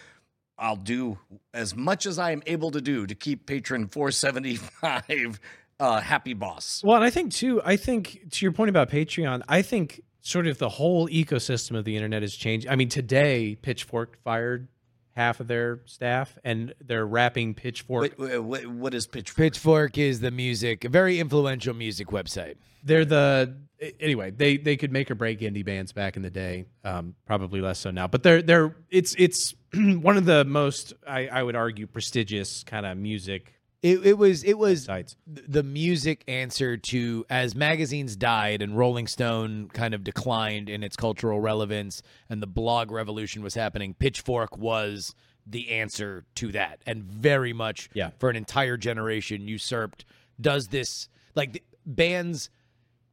[0.59, 1.19] I'll do
[1.53, 5.39] as much as I am able to do to keep patron 475
[5.79, 6.81] uh, happy boss.
[6.83, 10.47] Well, and I think too, I think to your point about Patreon, I think sort
[10.47, 12.67] of the whole ecosystem of the internet has changed.
[12.67, 14.67] I mean, today Pitchfork fired
[15.15, 18.01] half of their staff and they're wrapping Pitchfork.
[18.01, 19.37] Wait, wait, what, what is pitchfork?
[19.37, 22.55] Pitchfork is the music, a very influential music website.
[22.87, 23.55] They're the
[23.99, 24.31] anyway.
[24.31, 26.65] They they could make or break indie bands back in the day.
[26.83, 31.27] Um, probably less so now, but they're they're it's it's one of the most I,
[31.27, 35.15] I would argue prestigious kind of music It, it was it was sites.
[35.27, 40.95] the music answer to as magazines died and Rolling Stone kind of declined in its
[40.95, 43.93] cultural relevance and the blog revolution was happening.
[43.93, 45.13] Pitchfork was
[45.49, 48.09] the answer to that, and very much Yeah.
[48.19, 50.03] for an entire generation usurped.
[50.41, 52.49] Does this like the, bands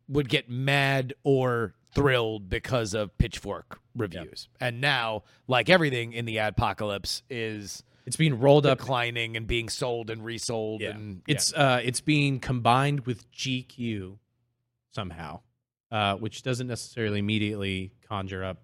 [0.09, 6.39] would get mad or thrilled because of Pitchfork reviews, and now like everything in the
[6.39, 8.79] apocalypse is It's being rolled up.
[8.79, 10.91] declining and being sold and resold Yeah.
[10.91, 14.19] and it's uh it's being combined with GQ
[14.93, 15.41] somehow,
[15.91, 18.59] uh, which doesn't necessarily immediately conjure up.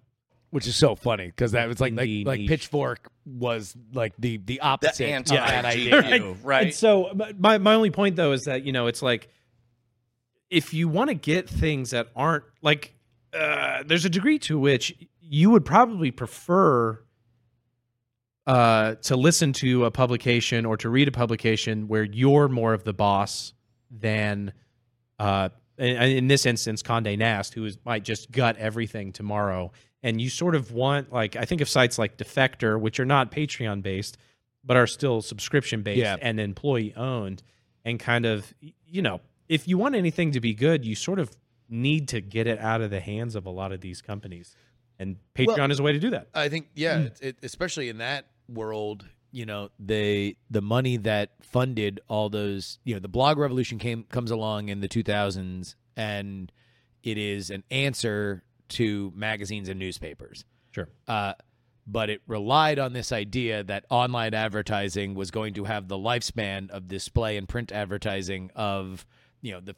[0.49, 2.45] which is so funny because that was like like, like.
[2.45, 6.35] Pitchfork was like the the opposite The of anti that idea.
[6.43, 6.63] right?
[6.67, 9.29] And so my- my my only point though is that you know it's like
[10.51, 12.93] if you want to get things that aren't like
[13.33, 17.01] uh, there's a degree to which you would probably prefer
[18.47, 22.83] uh, to listen to a publication or to read a publication where you're more of
[22.83, 23.53] the boss
[23.89, 24.51] than
[25.19, 29.71] uh, in, in this instance Condé Nast, who is, might just gut everything tomorrow.
[30.03, 33.31] And you sort of want like I think of sites like Defector, which are not
[33.31, 34.17] Patreon based,
[34.65, 36.17] but are still subscription based Yeah.
[36.21, 37.43] and employee owned,
[37.85, 38.51] and kind of
[38.87, 41.35] you know if you want anything to be good, you sort of
[41.67, 44.55] need to get it out of the hands of a lot of these companies,
[44.97, 46.29] and Patreon is a way to do that.
[46.33, 51.31] I think yeah, it's it, especially in that world, you know, they the money that
[51.41, 56.49] funded all those, you know, the blog revolution came comes along in the 2000s and
[57.03, 60.45] it is an answer to magazines and newspapers.
[60.71, 60.87] Sure.
[61.09, 61.33] Uh,
[61.85, 66.69] but it relied on this idea that online advertising was going to have the lifespan
[66.69, 69.05] of display and print advertising of,
[69.41, 69.75] you know, the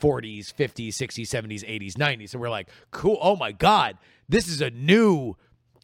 [0.00, 2.30] 40s, 50s, 60s, 70s, 80s, 90s.
[2.30, 3.18] So we're like, cool.
[3.20, 3.98] Oh my God,
[4.28, 5.36] this is a new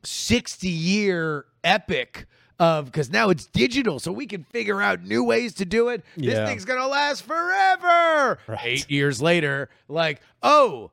[0.04, 2.26] 60 year epic
[2.58, 6.04] of because now it's digital, so we can figure out new ways to do it.
[6.16, 8.38] This thing's gonna last forever.
[8.46, 8.60] Right.
[8.62, 10.92] Eight years later, like, oh,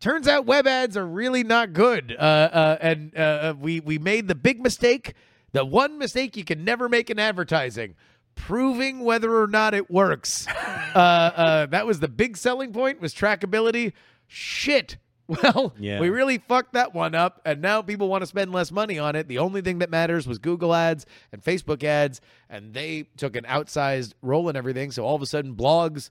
[0.00, 2.14] turns out web ads are really not good.
[2.18, 5.14] Uh, uh, and uh, uh, we we made the big mistake,
[5.52, 7.94] the one mistake you can never make in advertising.
[8.38, 10.46] Proving whether or not it works.
[10.94, 13.92] uh, uh, that was the big selling point was trackability.
[14.26, 14.96] Shit.
[15.28, 16.00] Well, Yeah.
[16.00, 19.14] we really fucked that one up, and now people want to spend less money on
[19.14, 19.28] it.
[19.28, 23.44] The only thing that matters was Google ads and Facebook ads, and they took an
[23.44, 24.90] outsized role in everything.
[24.90, 26.08] So all of a sudden, blogs,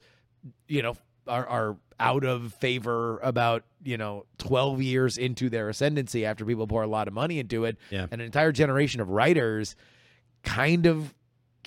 [0.68, 0.96] you know,
[1.28, 6.68] are, are out of favor about you know 12 years into their ascendancy after people
[6.68, 8.04] pour a lot of money into it Yeah.
[8.04, 9.76] and an entire generation of writers
[10.44, 11.12] kind of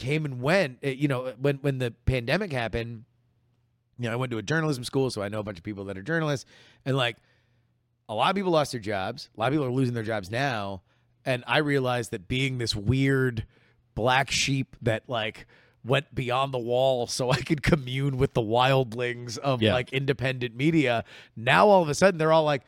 [0.01, 3.05] came and went Uh, you know when when the pandemic happened
[3.99, 5.85] you know i went to a journalism school so i know a bunch of people
[5.85, 6.49] that are journalists
[6.85, 7.17] and like
[8.09, 10.31] a lot of people lost their jobs a lot of people are losing their jobs
[10.31, 10.81] now
[11.25, 13.47] and i realized that being this weird
[13.95, 15.47] black sheep that like
[15.85, 19.73] went beyond the wall so I could commune with the wildlings of Yeah.
[19.75, 21.05] like independent media.
[21.37, 22.63] Now all of a sudden they're all like,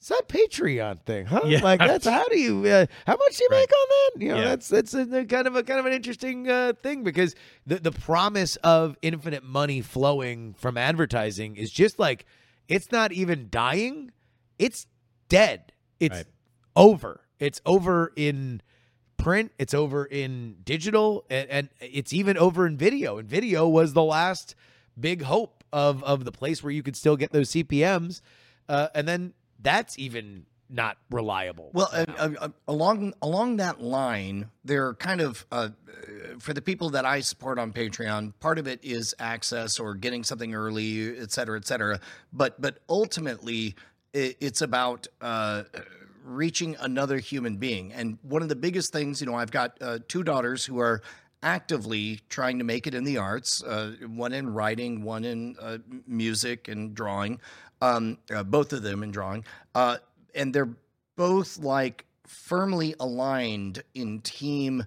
[0.00, 1.26] "Is that Patreon thing?
[1.26, 1.42] Huh?
[1.46, 1.60] Yeah.
[1.62, 2.64] Like that's how do you?
[2.66, 4.22] Uh, how much do you make on that?
[4.22, 4.44] You know, Yeah.
[4.48, 7.34] that's that's a, a kind of a kind of an interesting uh, thing because
[7.66, 12.24] the the promise of infinite money flowing from advertising is just like
[12.68, 14.10] it's not even dying,
[14.58, 14.86] it's
[15.28, 15.72] dead.
[16.00, 16.26] It's Right.
[16.76, 17.20] over.
[17.38, 18.62] It's over in
[19.16, 23.92] print it's over in digital and, and it's even over in video and video was
[23.92, 24.54] the last
[24.98, 28.20] big hope of of the place where you could still get those cpms
[28.68, 34.86] uh, and then that's even not reliable Well, uh, uh, along along that line, there
[34.86, 35.70] are kind of uh,
[36.38, 38.34] for the people that I support on Patreon.
[38.40, 42.00] Part of it is access or getting something early, et cetera, et cetera.
[42.32, 43.76] But but ultimately,
[44.14, 45.64] i it's about uh,
[46.22, 47.92] reaching another human being.
[47.92, 51.02] And one of the biggest things, you know, I've got uh, two daughters who are
[51.42, 53.62] actively trying to make it in the arts.
[53.62, 57.40] Uh, one in writing, one in uh, music and drawing.
[57.80, 59.44] Um, uh, both of them in drawing.
[59.74, 59.98] Uh,
[60.34, 60.70] and they're
[61.16, 64.84] both like firmly aligned in team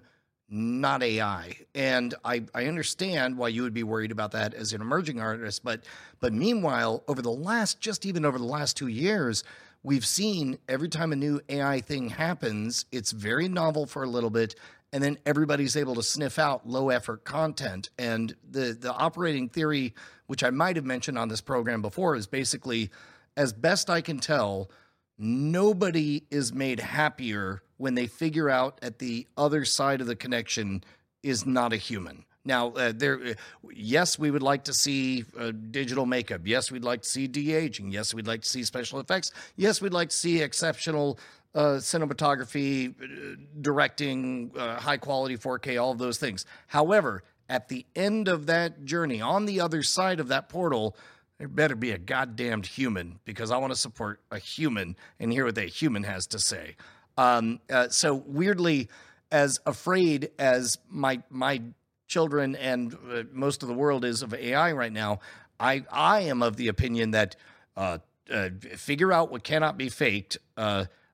[0.52, 1.56] not AI.
[1.74, 5.64] And I, I understand why you would be worried about that as an emerging artist,
[5.64, 5.84] but
[6.20, 9.44] but meanwhile, over the last just even over the last two years,
[9.82, 14.28] we've seen every time a new AI thing happens, it's very novel for a little
[14.28, 14.54] bit,
[14.92, 17.88] and then everybody's able to sniff out low effort content.
[17.98, 19.94] And the the operating theory,
[20.32, 22.90] which I might have mentioned on this program before, is basically,
[23.36, 24.70] as best I can tell,
[25.18, 30.84] nobody is made happier when they figure out at the other side of the connection
[31.22, 32.24] is not a human.
[32.46, 33.34] Now, uh, there, uh,
[33.74, 36.40] yes, we would like to see uh, digital makeup.
[36.46, 37.90] Yes, we'd like to see de aging.
[37.90, 39.32] Yes, we'd like to see special effects.
[39.56, 41.18] Yes, we'd like to see exceptional
[41.54, 46.46] uh, cinematography, uh, directing, high quality 4K, all of those things.
[46.68, 47.22] However,
[47.52, 50.96] at the end of that journey, on the other side of that portal,
[51.36, 55.44] there better be a goddamned human because I want to support a human and hear
[55.44, 56.76] what that human has to say.
[57.18, 58.88] Um, uh, so weirdly,
[59.30, 61.60] as afraid as my my
[62.08, 65.20] children and uh, most of the world is of AI right now,
[65.60, 67.36] I I am of the opinion that
[67.76, 67.98] uh,
[68.32, 70.38] uh, figure out what cannot be faked.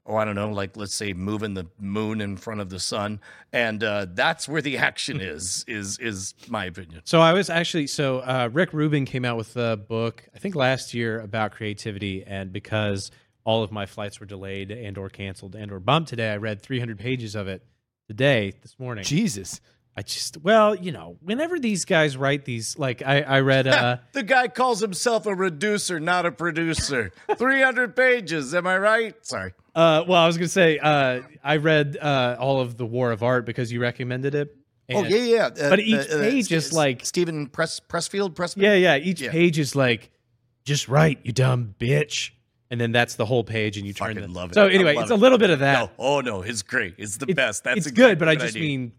[0.09, 3.21] Or I don't know, like let's say moving the moon in front of the sun,
[3.53, 5.67] and uh, that's where the action is.
[5.69, 7.03] Is is my opinion.
[7.05, 10.55] So I was actually so uh, Rick Rubin came out with a book I think
[10.55, 13.11] last year about creativity, and because
[13.45, 16.63] all of my flights were delayed and or canceled and or bumped today, I read
[16.63, 17.63] 300 pages of it
[18.07, 19.05] today this morning.
[19.05, 19.61] Jesus.
[19.95, 23.97] I just well, you know, whenever these guys write these, like I I read uh
[24.13, 27.11] The guy calls himself a reducer, not a producer.
[27.37, 29.15] 300 pages, am I right?
[29.27, 29.53] Sorry.
[29.79, 33.23] Uh well I was gonna say uh I read uh all of the War of
[33.23, 34.55] Art because you recommended it.
[34.91, 35.47] Oh yeah, yeah.
[35.47, 38.63] Uh, But each uh, uh, page is like- Stephen Press Pressfield Pressman.
[38.63, 38.97] Yeah, yeah.
[38.97, 39.31] Each Yeah.
[39.31, 40.11] page is like,
[40.65, 42.31] just write, you dumb bitch.
[42.71, 44.35] And then that's the whole page, and you turn Fucking the.
[44.39, 44.55] love it.
[44.55, 45.79] So anyway, it's a little bit of that.
[45.79, 46.95] No, oh no, it's great.
[46.99, 47.65] It's the It- best.
[47.65, 48.61] That's it's good, but I just need.
[48.63, 48.93] mean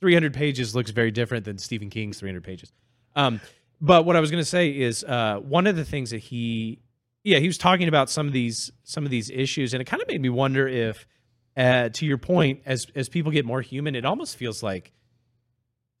[0.00, 2.72] 300 pages looks very different than Stephen King's 300 pages.
[3.16, 3.40] Um,
[3.80, 6.80] but what I was going to say is uh, one of the things that he,
[7.24, 10.00] yeah, he was talking about some of these some of these issues, and it kind
[10.02, 11.06] of made me wonder if,
[11.56, 14.92] uh, to your point, as as people get more human, it almost feels like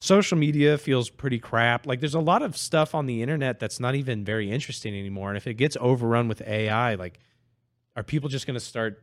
[0.00, 1.86] social media feels pretty crap.
[1.86, 5.30] Like there's a lot of stuff on the internet that's not even very interesting anymore,
[5.30, 7.18] and if it gets overrun with AI, like,
[7.96, 9.02] are people just going to start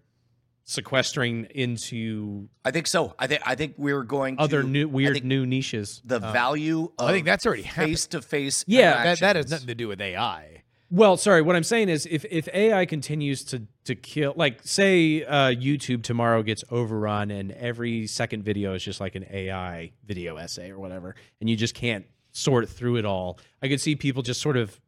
[0.63, 3.15] sequestering into I think so.
[3.17, 6.01] I think I think we're going to other new weird new niches.
[6.05, 6.91] the Uh, value.
[6.99, 7.87] Of I think that's already happened.
[7.93, 8.63] face to face.
[8.67, 10.60] Yeah, That, that has nothing to do with AI.
[10.93, 15.23] Well, sorry, what I'm saying is if if AI continues to to kill like say
[15.23, 20.35] uh YouTube tomorrow gets overrun and every second video is just like an AI video
[20.37, 23.39] essay or whatever and you just can't sort through it all.
[23.63, 24.79] I could see people just sort of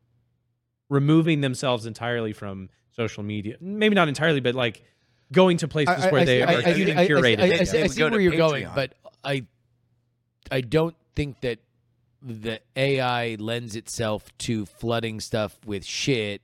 [0.90, 3.56] removing themselves entirely from social media.
[3.60, 4.84] Maybe not entirely, but like
[5.32, 7.40] going to places where they I- are I- I- getting I- I- curated.
[7.40, 8.94] I, I, They- I, I see where you're going, but
[9.24, 9.46] I,
[10.52, 11.60] I don't think that
[12.24, 16.42] the AI lends itself to flooding stuff with shit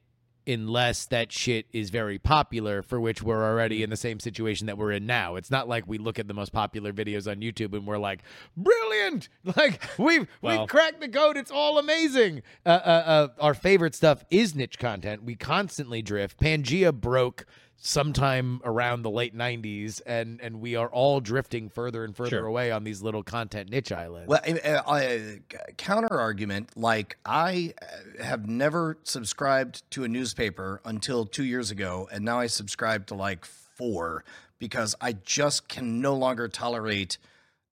[0.47, 4.77] unless that shit is very popular for which we're already in the same situation that
[4.79, 5.35] we're in now.
[5.35, 8.21] It's not like we look at the most popular videos on youtube and we're like
[8.57, 9.29] brilliant!
[9.55, 11.37] Like we've Well- we've cracked the code.
[11.37, 12.41] It's all amazing.
[12.65, 12.73] Uh, uh,
[13.05, 15.23] uh, our favorite stuff is niche content.
[15.23, 16.39] We constantly drift.
[16.39, 17.45] Pangea broke
[17.81, 22.45] sometime around the late 90s and and we are all drifting further and further Sure.
[22.45, 25.17] away on these little content niche islands Well, uh, uh,
[25.77, 32.09] counter argument like I uh, have never subscribed to a newspaper until two years ago,
[32.11, 34.25] and now I subscribe to like four
[34.59, 37.17] because I just can no longer tolerate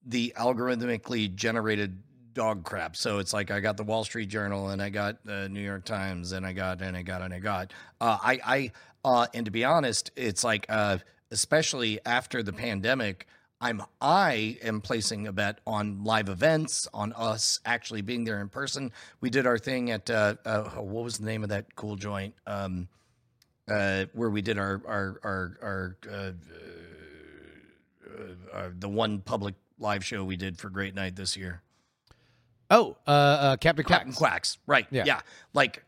[0.05, 2.01] the algorithmically generated
[2.33, 2.95] dog crap.
[2.95, 5.83] So it's like I got the Wall Street Journal and I got the New York
[5.83, 7.73] Times and I got and I got and I got.
[7.99, 8.71] Uh, I I
[9.07, 10.97] uh, and to be honest, it's like uh,
[11.31, 13.25] especially after the pandemic.
[13.59, 18.49] I'm I am placing a bet on live events, on us actually being there in
[18.49, 18.91] person.
[19.19, 22.35] We did our thing at uh, uh, what was the name of that cool joint
[22.45, 22.87] um,
[23.67, 26.31] uh, where we did our our our our uh,
[28.05, 31.61] uh, uh, the one public live show we did for Great Night this year.
[32.69, 34.85] oh uh, uh captain quacks Quacks, right?
[34.91, 35.05] Yeah.
[35.05, 35.21] Yeah.
[35.53, 35.81] like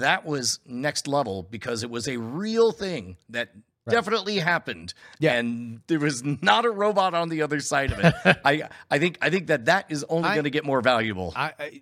[0.00, 3.50] that was next level because it was a real thing that
[3.88, 4.94] definitely happened.
[5.18, 5.34] Yeah.
[5.34, 8.14] and there was not a robot on the other side of it.
[8.44, 11.32] I I think I think that that is only going to get more valuable.
[11.36, 11.80] I, I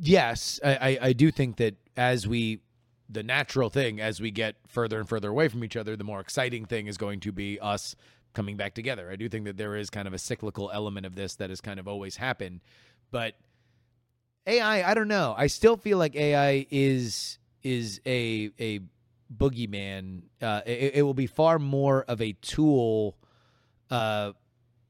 [0.00, 2.60] yes, I, I, I do think that as we,
[3.08, 6.20] the natural thing as we get further and further away from each other, the more
[6.20, 7.96] exciting thing is going to be us
[8.34, 9.10] coming back together.
[9.10, 11.60] I do think that there is kind of a cyclical element of this that has
[11.60, 12.60] kind of always happened,
[13.10, 13.34] but
[14.48, 15.34] AI, I don't know.
[15.36, 18.80] I still feel like AI is is a a
[19.34, 20.22] boogeyman.
[20.40, 23.16] Uh, it, it will be far more of a tool
[23.90, 24.32] uh,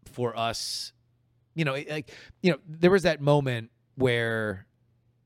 [0.06, 0.92] for us
[1.58, 4.64] you know, like you know, there was that moment where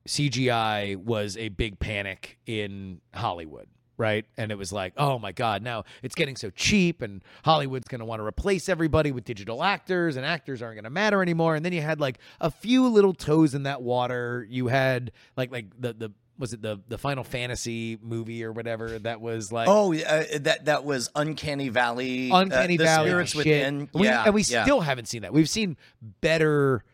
[0.08, 4.24] CGI was a big panic in Hollywood, right?
[4.36, 8.00] And it was like, oh my god, now it's getting so cheap, and Hollywood's going
[8.00, 11.54] to want to replace everybody with digital actors, and actors aren't going to matter anymore.
[11.54, 14.46] And then you had like a few little toes in that water.
[14.48, 18.98] You had like like the the was it the the Final Fantasy movie or whatever
[19.00, 22.30] that was like Oh, uh, that that was Uncanny Valley.
[22.30, 23.38] uh, Uncanny the Valley spirits shit.
[23.38, 23.88] within.
[23.92, 24.64] We, yeah, and we yeah.
[24.64, 25.32] still haven't seen that.
[25.32, 25.76] We've seen
[26.20, 26.84] better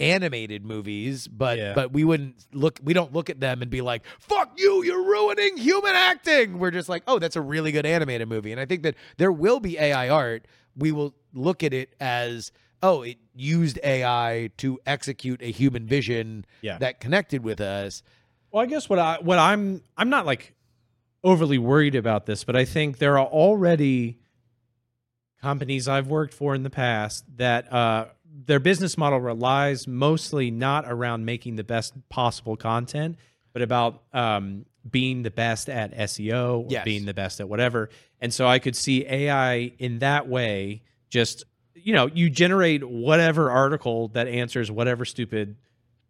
[0.00, 1.72] animated movies, but Yeah.
[1.74, 2.78] but we wouldn't look.
[2.82, 6.70] We don't look at them and be like, "Fuck you, you're ruining human acting." We're
[6.70, 9.60] just like, "Oh, that's a really good animated movie." And I think that there will
[9.60, 10.46] be AI art.
[10.76, 16.44] We will look at it as, "Oh, it used AI to execute a human vision
[16.62, 16.78] Yeah.
[16.78, 18.02] that connected with us."
[18.52, 20.54] Well, I guess what I what I'm I'm not like
[21.24, 24.18] overly worried about this, but I think there are already
[25.42, 28.06] companies I've worked for in the past that uh,
[28.46, 33.16] their business model relies mostly not around making the best possible content,
[33.52, 36.84] but about um, being the best at SEO or Yes.
[36.84, 37.90] being the best at whatever.
[38.20, 43.50] And so I could see AI in that way just you know you generate whatever
[43.50, 45.56] article that answers whatever stupid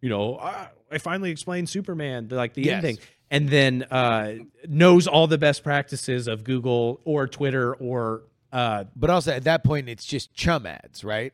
[0.00, 2.76] you know I, I finally explained superman like the Yes.
[2.82, 2.98] ending
[3.30, 4.34] and then uh,
[4.66, 9.62] knows all the best practices of google or twitter or uh, But also at that
[9.62, 11.32] point, it's just chum ads, right?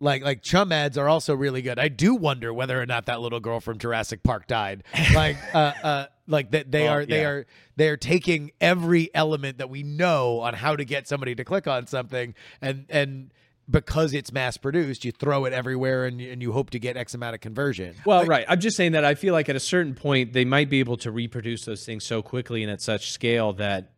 [0.00, 1.78] Like like chum ads are also really good.
[1.78, 4.82] I do wonder whether or not that little girl from Jurassic Park died.
[5.14, 7.28] Like uh uh like that they Well, are they yeah.
[7.28, 7.46] are
[7.76, 11.66] they are taking every element that we know on how to get somebody to click
[11.66, 13.32] on something and and
[13.70, 16.96] because it's mass produced, you throw it everywhere and you, and you hope to get
[16.96, 17.94] X amount of conversion.
[18.06, 20.68] well right i'm just saying that i feel like at a certain point they might
[20.70, 23.92] be able to reproduce those things so quickly and at such scale that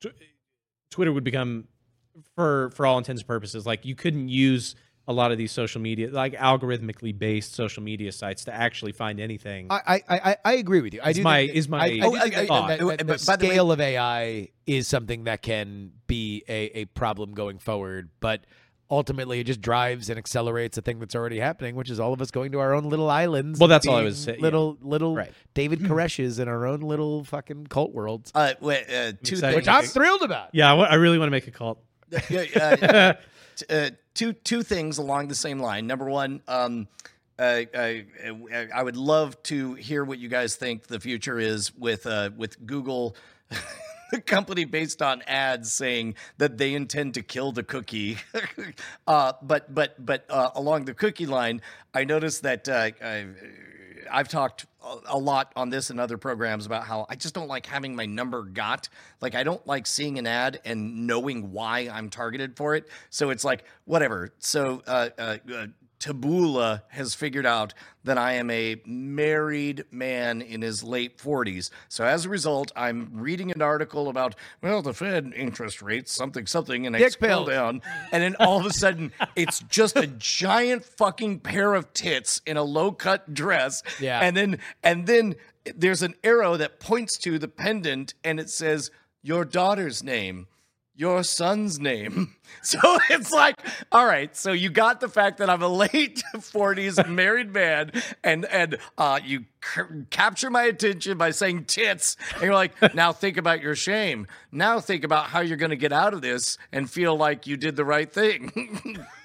[0.00, 0.06] tw-
[0.90, 1.64] twitter would become
[2.34, 4.74] for for all intents and purposes like you couldn't use
[5.06, 9.20] a lot of these social media like algorithmically based social media sites to actually find
[9.20, 11.00] anything I, I, I, I agree with you.
[11.02, 12.50] I Is do my- think that- is my- I, I do Oh, think I- that-
[12.50, 16.42] I- that- that the but the way- scale of AI is something that can be
[16.48, 18.44] a, a problem going forward, but
[18.90, 22.20] ultimately it just drives and accelerates a thing that's already happening, which is all of
[22.22, 23.58] us going to our own little islands.
[23.58, 24.42] Well, that's all I was saying, yeah.
[24.42, 25.32] Little little Right.
[25.54, 29.56] David Koreshes in our own little fucking cult worlds, Uh, wait, uh, two excited.
[29.56, 29.68] which.
[29.68, 30.50] I'm thrilled about.
[30.52, 31.82] yeah I really want to make a cult.
[32.30, 33.18] Yeah, uh, t-
[33.68, 35.86] uh, two two things along the same line.
[35.86, 36.88] Number one, um,
[37.38, 38.06] uh, I,
[38.74, 42.64] I would love to hear what you guys think the future is with uh, with
[42.66, 43.16] Google.
[44.10, 48.18] The company based on ads saying that they intend to kill the cookie,
[49.08, 53.26] uh, but but but uh, along the cookie line, I noticed that uh, I,
[54.08, 54.66] I've talked
[55.08, 58.06] a- lot on this and other programs about how I just don't like having my
[58.06, 58.88] number got.
[59.20, 62.88] Like I don't like seeing an ad and knowing why I'm targeted for it.
[63.10, 64.32] So it's like whatever.
[64.38, 65.66] So uh, uh, uh,
[66.04, 67.72] Taboola has figured out
[68.04, 71.70] that I am a married man in his late 40s.
[71.88, 76.44] So as a result, I'm reading an article about well the Fed interest rates something
[76.44, 77.48] something, and I Dick scroll pills.
[77.48, 77.82] down,
[78.12, 82.58] and then all of a sudden it's just a giant fucking pair of tits in
[82.58, 83.82] a low cut dress.
[83.98, 84.20] Yeah.
[84.20, 85.36] And then and then
[85.74, 88.90] there's an arrow that points to the pendant and it says
[89.22, 90.48] your daughter's name.
[90.96, 92.34] Your son's name.
[92.62, 92.78] So
[93.10, 93.56] it's like,
[93.92, 97.90] all right, so you got the fact that I'm a late 40s married man,
[98.22, 103.12] and and uh, you c- capture my attention by saying tits, and you're like, now
[103.12, 104.26] think about your shame.
[104.50, 107.56] Now think about how you're going to get out of this and feel like you
[107.58, 108.98] did the right thing.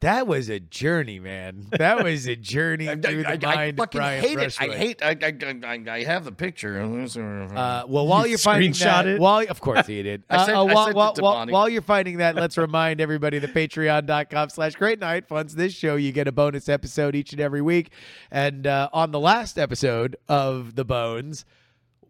[0.00, 1.66] That was a journey, man.
[1.70, 4.56] That was a journey I, through the I- I mind of fucking Brian hate it.
[4.60, 5.02] I hate.
[5.02, 5.34] I, I,
[5.66, 6.78] I, I have the picture.
[6.78, 9.18] Uh, well, while You you're finding that, it?
[9.18, 10.22] while of course he did.
[10.30, 13.00] I Uh, sent- uh, while, sent it while, while, while you're finding that, let's remind
[13.00, 15.96] everybody that patreon.com slash great night funds this show.
[15.96, 17.90] You get a bonus episode each and every week.
[18.30, 21.46] And uh, on the last episode of The Bones,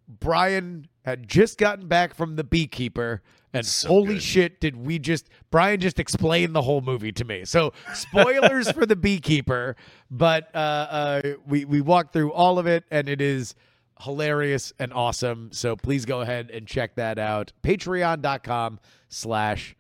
[0.09, 3.23] Brian had just gotten back from the beekeeper.
[3.53, 7.45] And holy shit, did we just Brian just explained the whole movie to me.
[7.45, 9.77] So spoilers for the beekeeper,
[10.11, 13.55] but uh, uh, we we walked through all of it, and it is
[14.01, 15.51] hilarious and awesome.
[15.53, 17.53] So please go ahead and check that out.
[17.63, 19.77] Patreon.com slash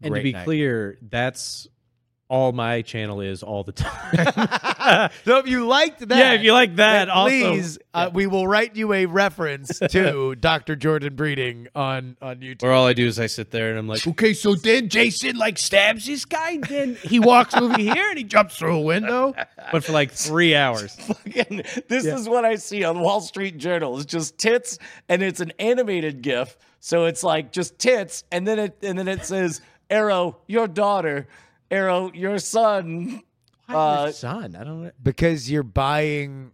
[0.00, 0.44] and to be Night.
[0.44, 1.68] clear that's
[2.28, 6.52] all my channel is all the time So if you liked that, Yeah, if you
[6.52, 10.76] like that, then also- please, uh, we will write you a reference to Dr.
[10.76, 12.62] Jordan Breeding on on YouTube.
[12.64, 15.36] Or all I do is I sit there and I'm like, okay, so then Jason
[15.36, 18.80] like stabs this guy, and then he walks over here and he jumps through a
[18.80, 19.34] window,
[19.72, 20.94] but for like three hours.
[20.96, 23.96] Fucking- this is what I see on Wall Street Journal.
[23.96, 26.56] It's just tits, and it's an animated GIF.
[26.80, 29.60] So it's like just tits, and then it and then it says
[29.90, 31.26] arrow your daughter,
[31.70, 33.22] arrow your son.
[33.68, 34.90] Uh, son, I don't know.
[35.02, 36.52] because you're buying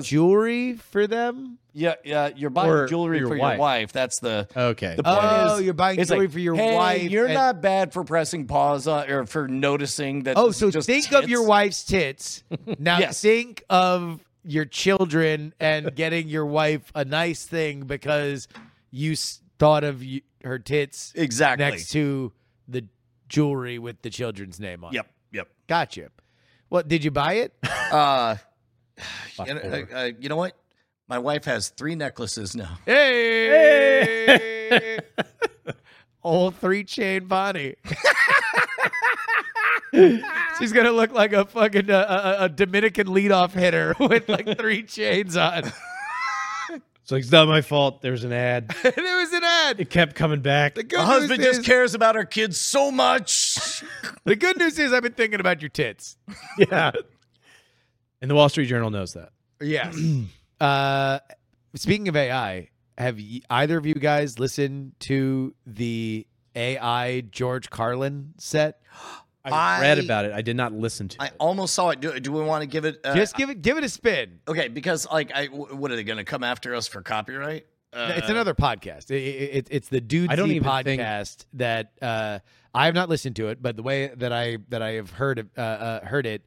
[0.00, 1.58] jewelry for them.
[1.72, 2.30] Yeah, yeah.
[2.34, 3.52] You're buying Or jewelry your for wife.
[3.54, 3.92] your wife.
[3.92, 4.94] That's the Okay.
[4.96, 7.60] the point Oh, is you're buying jewelry like, for your hey, wife You're and- not
[7.60, 10.36] bad for pressing pause on, or for noticing that.
[10.38, 12.44] Oh, so just think of your wife's tits.
[12.78, 13.20] Now Yes.
[13.20, 18.46] think of your children and getting your wife a nice thing because
[18.92, 21.64] you s- thought of y- her tits Exactly.
[21.64, 22.32] next to
[22.68, 22.84] the
[23.34, 24.92] jewelry with the children's name on.
[24.92, 24.96] it.
[24.96, 25.10] Yep.
[25.32, 25.48] Yep.
[25.66, 26.10] Gotcha.
[26.68, 27.52] What did you buy it?
[27.92, 28.36] Uh,
[29.46, 30.56] you, know, uh, uh, you know what?
[31.06, 32.78] My wife has three necklaces now.
[32.86, 33.90] Hey,
[36.22, 37.76] old three chain Bonnie.
[40.58, 44.82] She's gonna look like a fucking uh, a, a Dominican leadoff hitter with like three
[44.82, 45.72] chains on.
[47.04, 48.00] It's like it's not my fault.
[48.00, 48.68] There's an ad.
[48.82, 49.78] there was an ad.
[49.78, 50.74] It kept coming back.
[50.74, 53.84] The good My husband news just is, cares about our kids so much.
[54.24, 56.16] the good news is I've been thinking about your tits.
[56.58, 56.92] yeah.
[58.22, 59.32] And the Wall Street Journal knows that.
[59.60, 59.94] Yes.
[60.62, 61.18] uh,
[61.74, 66.26] speaking of AI, have y- either of you guys listened to the
[66.56, 68.80] AI George Carlin set?
[69.52, 70.32] I, read about it.
[70.32, 71.22] I did not listen to it.
[71.22, 71.34] I it.
[71.38, 72.00] almost saw it.
[72.00, 73.00] Do, do we want to give it?
[73.04, 74.40] Uh, Just give it give it a spin.
[74.48, 77.66] okay, because like, I w- what are they going to come after us for copyright?
[77.92, 79.10] Uh, it's another podcast.
[79.10, 82.38] It, it, it's the Dude I don't Z even think- podcast that uh,
[82.74, 85.48] I have not listened to it, but the way that I that I have heard
[85.56, 86.42] uh, uh, heard it,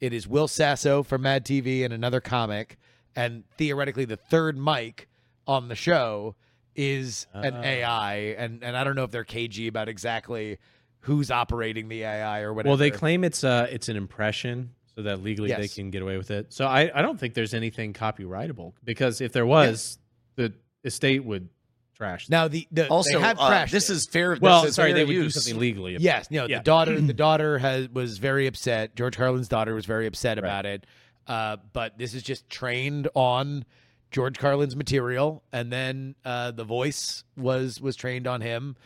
[0.00, 2.76] it is Will Sasso from Mad TV and another comic,
[3.16, 5.08] and theoretically the third mic
[5.46, 6.34] on the show
[6.76, 7.54] is an.
[7.64, 10.58] AI, and and I don't know if they're cagey about exactly
[11.04, 12.70] who's operating the AI or whatever.
[12.70, 16.16] Well, they claim it's uh it's an impression, so that legally they can get away
[16.16, 16.52] with it.
[16.52, 19.98] So I, I don't think there's anything copyrightable because if there was,
[20.36, 20.52] the
[20.84, 21.48] estate would
[21.96, 22.28] trash.
[22.28, 23.94] now the, the also, they have uh, crashed this it.
[23.94, 24.36] is fair.
[24.40, 25.34] well, is sorry, fair they would use.
[25.34, 25.96] do something legally.
[25.98, 26.58] Yes, no, Yeah.
[26.58, 28.96] the daughter the daughter has was very upset.
[28.96, 30.86] George Carlin's daughter was very upset about it.
[31.26, 33.64] Uh, but this is just trained on
[34.10, 38.76] George Carlin's material, and then uh, the voice was was trained on him.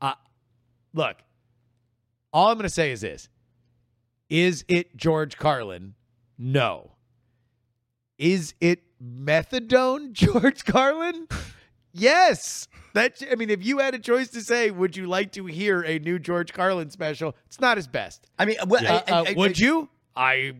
[0.00, 0.14] Uh,
[0.94, 1.16] look,
[2.34, 3.28] all I'm going to say is this:
[4.28, 5.94] Is it George Carlin?
[6.36, 6.90] No.
[8.18, 11.26] Is it methadone George Carlin?
[11.92, 12.68] yes.
[12.94, 15.82] That I mean, if you had a choice to say, would you like to hear
[15.82, 17.34] a new George Carlin special?
[17.46, 18.26] It's not his best.
[18.38, 19.88] I mean, well, Uh, I- uh, I- I- would you?
[20.14, 20.52] I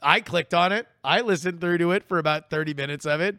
[0.00, 0.86] I clicked on it.
[1.04, 3.38] I listened through to it for about thirty minutes of it.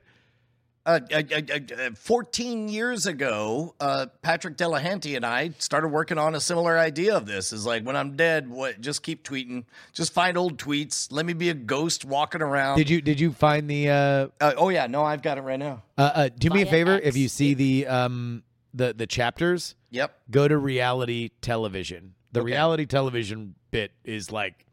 [0.86, 6.36] Uh, uh, uh, uh, 14 years ago, uh, Patrick Delahanty and I started working on
[6.36, 7.54] a similar idea of this.
[7.54, 8.82] Is like when I'm dead, what?
[8.82, 9.64] Just keep tweeting.
[9.94, 11.08] Just find old tweets.
[11.10, 12.78] Let me be a ghost walking around.
[12.78, 13.90] Did you did you find the?
[13.90, 15.84] Uh, Uh, oh yeah, no, I've got it right now.
[15.98, 17.06] uh, uh, do me a favor X.
[17.08, 19.76] if you see the um the the chapters.
[19.92, 20.14] Yep.
[20.32, 22.14] Go to reality television.
[22.34, 22.48] The Okay.
[22.52, 24.66] reality television bit is like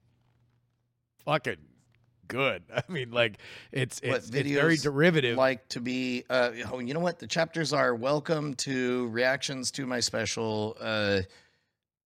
[1.25, 1.59] fucking
[2.31, 2.63] good.
[2.75, 3.39] I mean, like
[3.73, 5.37] it's it's, it's very derivative.
[5.37, 6.25] Like to be.
[6.31, 7.19] Uh, oh, you know what?
[7.19, 10.77] The chapters are welcome to reactions to my special.
[10.81, 11.21] Uh,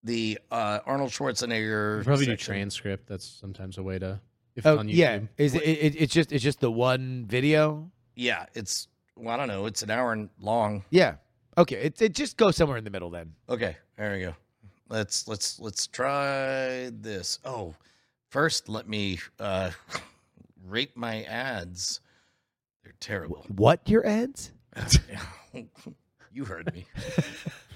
[0.03, 1.99] the uh, Arnold Schwarzenegger.
[1.99, 3.09] You probably do transcript.
[3.09, 4.21] That's sometimes a way to.
[4.57, 4.95] If oh on YouTube.
[4.95, 5.97] yeah, is it, it?
[5.97, 7.91] It's just it's just the one video.
[8.15, 8.89] Yeah, it's.
[9.17, 9.67] Well, I don't know.
[9.67, 10.85] It's an hour and long.
[10.91, 11.17] Yeah.
[11.57, 11.77] Okay.
[11.77, 13.35] It it just goes somewhere in the middle then.
[13.49, 14.35] Okay, there we go.
[14.89, 17.39] Let's let's let's try this.
[17.45, 17.75] Oh,
[18.29, 19.71] first let me uh
[20.67, 22.01] rate my ads.
[22.83, 23.45] They're terrible.
[23.49, 24.53] What your ads?
[26.33, 26.87] you heard me.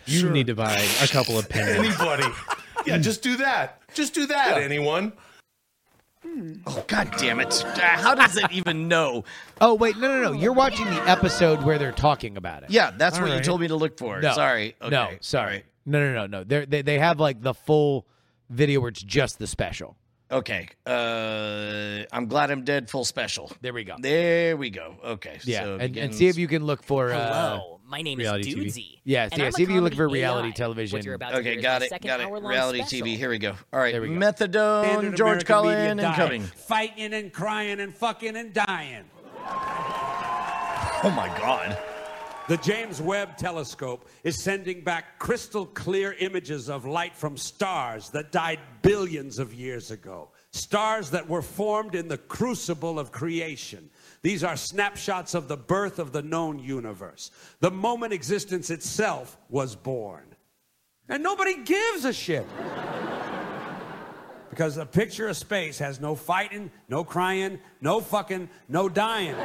[0.07, 1.78] You need to buy a couple of pens.
[1.78, 2.24] Anybody.
[2.86, 3.80] yeah, just do that.
[3.95, 5.12] Just do that, anyone.
[6.66, 7.64] Oh god damn it.
[7.64, 9.24] Uh, How does it even know?
[9.61, 10.32] Oh wait, no, no, no.
[10.32, 12.70] You're watching the episode where they're talking about it.
[12.70, 14.20] Yeah, that's All what you told me to look for.
[14.20, 14.74] No, Sorry.
[14.82, 14.91] Okay.
[14.91, 15.64] No, sorry.
[15.86, 16.45] No, no, no, no.
[16.45, 18.07] They're, they they have like the full
[18.51, 19.97] video where it's just the special.
[20.31, 20.68] Okay.
[20.87, 23.51] Uh I'm glad I'm dead full special.
[23.61, 23.97] There we go.
[23.99, 24.97] There we go.
[25.05, 25.39] Okay.
[25.45, 27.11] Yeah, so it and, and see if you can look for.
[27.12, 28.66] Uh, Hello, my name is reality TV.
[28.66, 28.99] Dudesy.
[29.05, 30.53] Yeah, yeah, I'm see if you look for reality AI.
[30.53, 30.99] television.
[30.99, 31.91] What you're about Okay, hear is got it.
[32.03, 32.29] Got it.
[32.29, 33.07] Reality special.
[33.07, 33.16] TV.
[33.16, 33.55] Here we go.
[33.72, 33.93] All right.
[33.93, 34.14] There we go.
[34.14, 36.43] Methadone, Standard George American Carlin media diet.
[36.43, 39.05] Fighting and crying and fucking and dying.
[41.05, 41.79] Oh my god.
[42.49, 48.32] The James Webb Telescope is sending back crystal clear images of light from stars that
[48.32, 50.30] died billions of years ago.
[50.51, 53.90] Stars that were formed in the crucible of creation.
[54.22, 57.30] These are snapshots of the birth of the known universe,
[57.61, 60.34] the moment existence itself was born.
[61.07, 62.46] And nobody gives a shit.
[64.49, 69.36] Because a picture of space has no fighting, no crying, no fucking, no dying.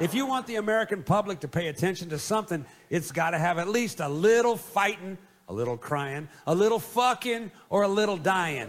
[0.00, 3.58] If you want the American public to pay attention to something, it's got to have
[3.58, 5.18] at least a little fighting,
[5.48, 8.68] a little crying, a little fucking, or a little dying.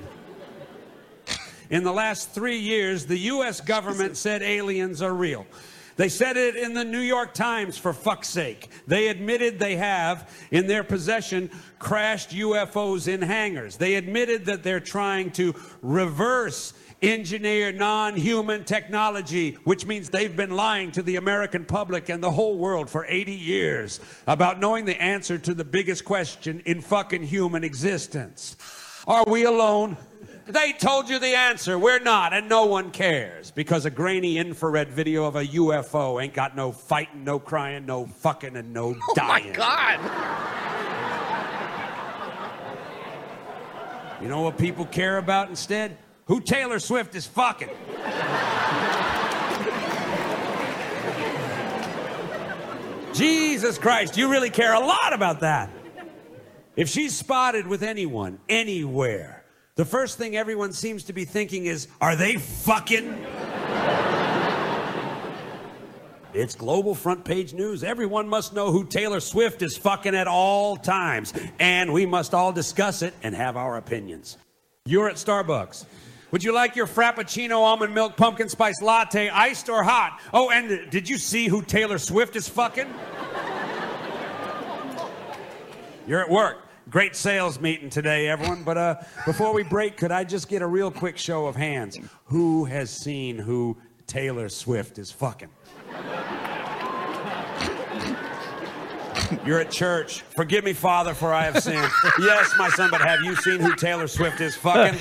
[1.70, 3.62] In the last three years, the U.S.
[3.62, 5.46] government said aliens are real.
[5.98, 8.70] They said it in the New York Times, for fuck's sake.
[8.88, 13.78] They admitted they have, in their possession, crashed UFOs in hangars.
[13.78, 15.54] They admitted that they're trying to
[15.84, 22.22] reverse engineer non human technology, which means they've been lying to the American public and
[22.24, 26.82] the whole world for 80 years about knowing the answer to the biggest question in
[26.82, 28.56] fucking human existence
[29.08, 29.98] Are we alone?
[30.48, 31.78] They told you the answer.
[31.78, 36.34] We're not, and no one cares because a grainy infrared video of a UFO ain't
[36.34, 39.20] got no fighting, no crying, no fucking, and no dying.
[39.20, 40.00] Oh my God.
[44.22, 45.98] You know what people care about instead?
[46.30, 47.70] Who Taylor Swift is fucking.
[53.16, 55.72] Jesus Christ, you really care a lot about that.
[56.76, 61.88] If she's spotted with anyone, anywhere, the first thing everyone seems to be thinking is,
[62.00, 63.26] are they fucking?
[66.36, 67.84] It's global front page news.
[67.84, 71.34] Everyone must know who Taylor Swift is fucking at all times.
[71.60, 74.38] And we must all discuss it and have our opinions.
[74.86, 75.86] You're at Starbucks.
[76.32, 80.22] Would you like your Frappuccino almond milk pumpkin spice latte iced or hot?
[80.32, 82.88] Oh, and did you see who Taylor Swift is fucking?
[86.08, 86.58] You're at work.
[86.90, 88.64] Great sales meeting today, everyone.
[88.64, 92.00] But uh, before we break, could I just get a real quick show of hands?
[92.26, 93.78] Who has seen who
[94.08, 95.50] Taylor Swift is fucking?
[99.46, 100.22] You're at church.
[100.36, 101.92] Forgive me, Father, for I have sinned.
[102.20, 105.00] yes, my son, but have you seen who Taylor Swift is fucking?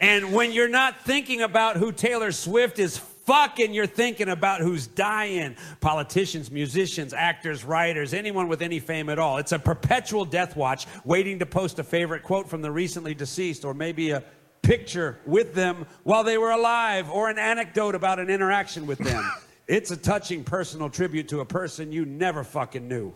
[0.00, 4.86] And when you're not thinking about who Taylor Swift is fucking, you're thinking about who's
[4.86, 5.56] dying.
[5.80, 9.38] Politicians, musicians, actors, writers, anyone with any fame at all.
[9.38, 13.64] It's a perpetual death watch, waiting to post a favorite quote from the recently deceased,
[13.64, 14.24] or maybe a
[14.62, 19.30] picture with them while they were alive, or an anecdote about an interaction with them.
[19.68, 23.14] It's a touching personal tribute to a person you never fucking knew.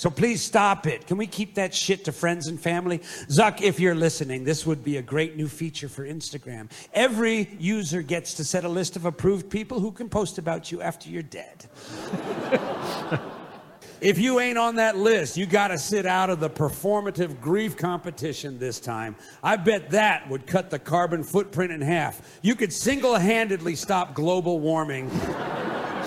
[0.00, 1.06] So please stop it.
[1.06, 3.00] Can we keep that shit to friends and family?
[3.28, 6.70] Zuck, if you're listening, this would be a great new feature for Instagram.
[6.94, 10.80] Every user gets to set a list of approved people who can post about you
[10.80, 11.66] after you're dead.
[14.00, 17.76] if you ain't on that list, you got to sit out of the performative grief
[17.76, 19.14] competition this time.
[19.42, 22.38] I bet that would cut the carbon footprint in half.
[22.40, 25.10] You could single handedly stop global warming.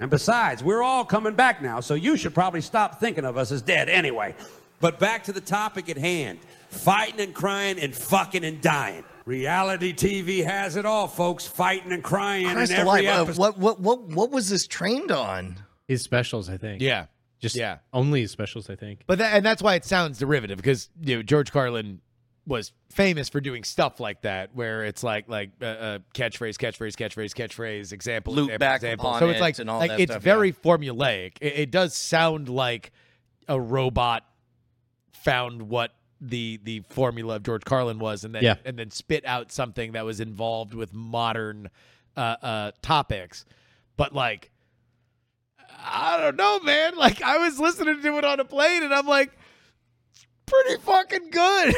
[0.00, 3.50] And besides, we're all coming back now, so you should probably stop thinking of us
[3.50, 4.34] as dead anyway.
[4.80, 6.38] But back to the topic at hand
[6.70, 9.02] fighting and crying and fucking and dying.
[9.24, 11.46] Reality TV has it all, folks.
[11.46, 15.10] Fighting and crying Christ in every alive, uh, what, what, what, what was this trained
[15.10, 15.56] on?
[15.86, 16.82] His specials, I think.
[16.82, 17.06] Yeah.
[17.40, 17.78] Just Yeah.
[17.92, 19.00] only his specials, I think.
[19.06, 22.00] But that, and that's why it sounds derivative because you know George Carlin
[22.48, 26.96] was famous for doing stuff like that, where it's like like uh, uh, catchphrase, catchphrase,
[26.96, 29.06] catchphrase, catchphrase, example, Loop example, back example.
[29.06, 31.34] upon So it's like and all like that it's stuff, very formulaic.
[31.40, 32.90] It, it does sound like
[33.46, 34.24] a robot
[35.12, 38.56] found what the the formula of George Carlin was, and then Yeah.
[38.64, 41.68] and then spit out something that was involved with modern
[42.16, 43.44] uh, uh, topics.
[43.96, 44.50] But like,
[45.78, 46.96] I don't know, man.
[46.96, 49.37] Like I was listening to it on a plane, and I'm like,
[50.48, 51.74] pretty fucking good.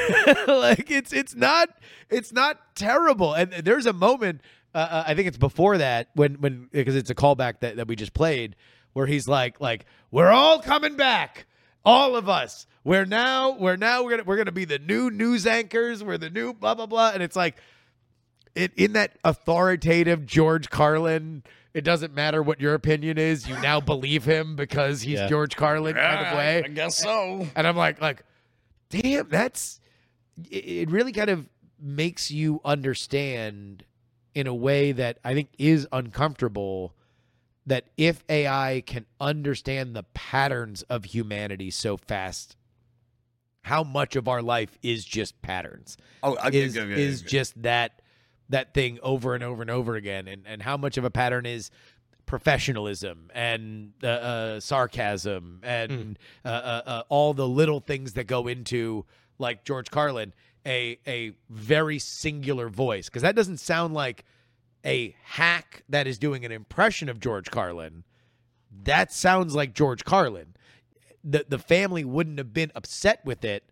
[0.49, 1.69] like it's it's not
[2.09, 3.35] it's not terrible.
[3.35, 4.41] And there's a moment
[4.75, 7.89] uh, uh, I think it's before that when when because it's a callback that, that
[7.89, 8.57] we just played
[8.93, 11.47] where he's like like we're all coming back,
[11.85, 12.67] all of us.
[12.85, 16.03] We're now we're now we're gonna we're gonna be the new news anchors.
[16.05, 17.11] We're the new blah blah blah.
[17.13, 17.57] And it's like
[18.55, 21.43] it in that authoritative George Carlin.
[21.73, 23.49] It doesn't matter what your opinion is.
[23.49, 25.29] You now believe him because he's Yeah.
[25.29, 26.65] George Carlin kind of way.
[26.65, 27.47] I guess so.
[27.55, 28.25] And I'm like, like,
[28.91, 29.81] damn, that's
[30.51, 31.49] it, really kind of
[31.81, 33.85] makes you understand
[34.35, 36.95] in a way that I think is uncomfortable
[37.67, 42.57] that if AI can understand the patterns of humanity so fast,
[43.63, 45.97] how much of our life is just patterns?
[46.23, 48.03] Oh, I- is, okay, is just that
[48.49, 51.47] that thing over and over and over again, and and how much of a pattern
[51.47, 51.71] is
[52.31, 58.47] professionalism and uh, uh, sarcasm and uh, uh, uh, all the little things that go
[58.47, 59.05] into
[59.41, 60.33] like George Carlin
[60.65, 64.25] a a very singular voice because that doesn't sound like
[64.85, 68.05] a hack that is doing an impression of George Carlin.
[68.85, 70.55] That sounds like George Carlin.
[71.25, 73.65] The the family wouldn't have been upset with it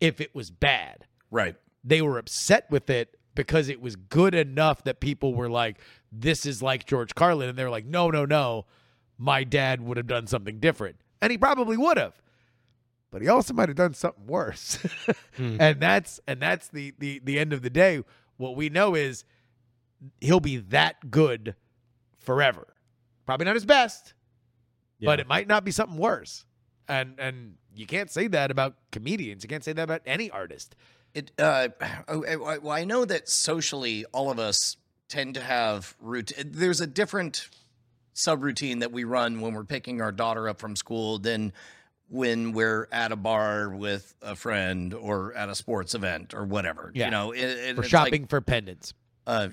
[0.00, 1.06] if it was bad.
[1.30, 1.54] Right.
[1.84, 5.78] They were upset with it because it was good enough that people were like,
[6.12, 7.48] this is like George Carlin.
[7.48, 8.66] And they're like, no, no, no.
[9.18, 10.96] My dad would have done something different.
[11.20, 12.20] And he probably would have.
[13.10, 14.78] But he also might have done something worse.
[15.38, 18.02] And that's and that's the, the the end of the day.
[18.36, 19.24] What we know is
[20.20, 21.54] he'll be that good
[22.18, 22.66] forever.
[23.26, 24.14] Probably not his best,
[25.06, 26.44] but it might not be something worse.
[26.88, 29.42] And and you can't say that about comedians.
[29.42, 30.74] You can't say that about any artist.
[31.14, 31.32] It.
[31.38, 34.76] Uh, I- I- well, I know that socially, all of us
[35.10, 36.52] tend to have routine.
[36.52, 37.48] There's a different
[38.14, 41.52] subroutine that we run when we're picking our daughter up from school than
[42.08, 46.90] when we're at a bar with a friend or at a sports event or whatever.
[46.94, 47.04] Yeah.
[47.06, 48.94] You know, it, it, For it's shopping like, for pendants.
[49.26, 49.48] uh,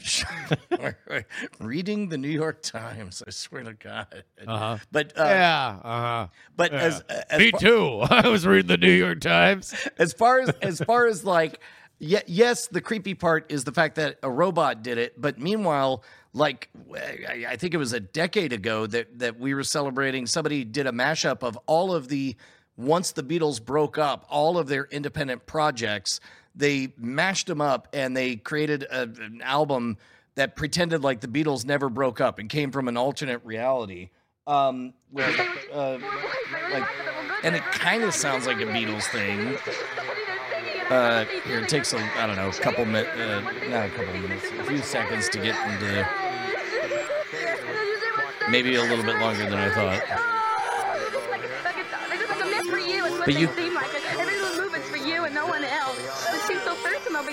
[1.60, 3.22] reading the New York Times.
[3.26, 4.24] I swear to God.
[4.45, 4.78] Uh-huh.
[4.91, 5.80] But uh, yeah.
[5.84, 6.28] Uh-huh.
[6.55, 6.80] But Yeah.
[6.80, 7.99] as, as Me far- too.
[8.10, 9.74] I was reading the New York Times.
[9.97, 11.60] as far as as far as like
[12.00, 16.04] ye- yes the creepy part is the fact that a robot did it but meanwhile
[16.34, 20.86] like I, think it was a decade ago that that we were celebrating somebody did
[20.86, 22.36] a mashup of all of the
[22.78, 26.20] once the beatles broke up all of their independent projects.
[26.56, 29.98] They mashed them up and they created a, an album
[30.36, 34.10] that pretended like the beatles never broke up and came from an alternate reality
[34.45, 34.93] um
[35.74, 35.98] uh,
[36.72, 36.88] like
[37.43, 39.58] and it kind of sounds like a beatles thing
[40.89, 44.13] uh, here it takes a I don't know a couple minutes, uh, not a couple
[44.19, 46.07] minutes, a few seconds to get into.
[48.49, 50.01] Maybe a little bit longer than I thought.
[53.25, 53.49] But you-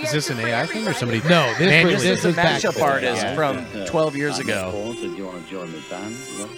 [0.03, 1.21] Is this an AI thing or somebody?
[1.29, 3.35] No, this manually- was- This is a is mashup artist Yeah.
[3.37, 6.17] from 12 years ago, Do you want to join the band?
[6.33, 6.49] You know?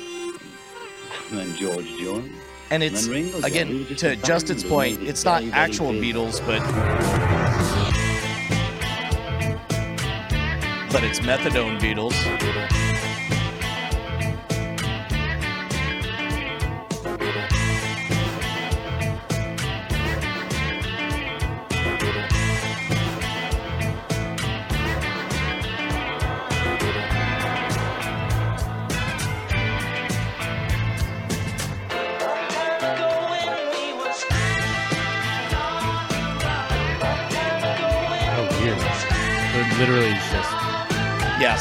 [1.31, 2.33] And then George joined.
[2.71, 3.71] And it's And then Ringo joined.
[3.71, 5.93] We again just to Justin's point, it's not actual.
[5.93, 6.61] Beatles, but
[10.93, 12.86] but it's methadone Beatles.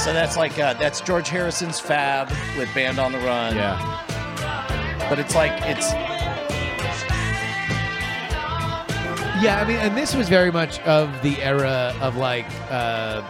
[0.05, 2.29] So that's like uh, that's George Harrison's Fab
[2.59, 3.55] with Band on the Run.
[3.55, 5.07] yeah.
[5.09, 5.91] but it's like it's
[9.41, 13.21] Yeah, I mean, and this was very much of the era of like uh,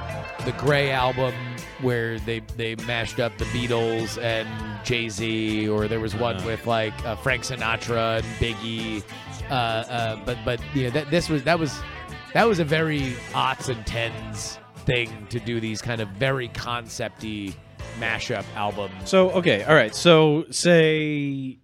[0.43, 1.33] the Gray album
[1.81, 4.49] where they they mashed up the Beatles and
[4.85, 6.45] Jay Z, or there was one Uh.
[6.45, 9.01] with like uh, Frank Sinatra and Biggie.
[9.49, 11.79] Uh, uh, but but you know that this was that was
[12.33, 17.55] that was a very aughts and tens thing to do these kind of very concepty
[17.99, 18.93] mashup albums.
[19.09, 19.93] So okay, all right.
[19.95, 21.59] So say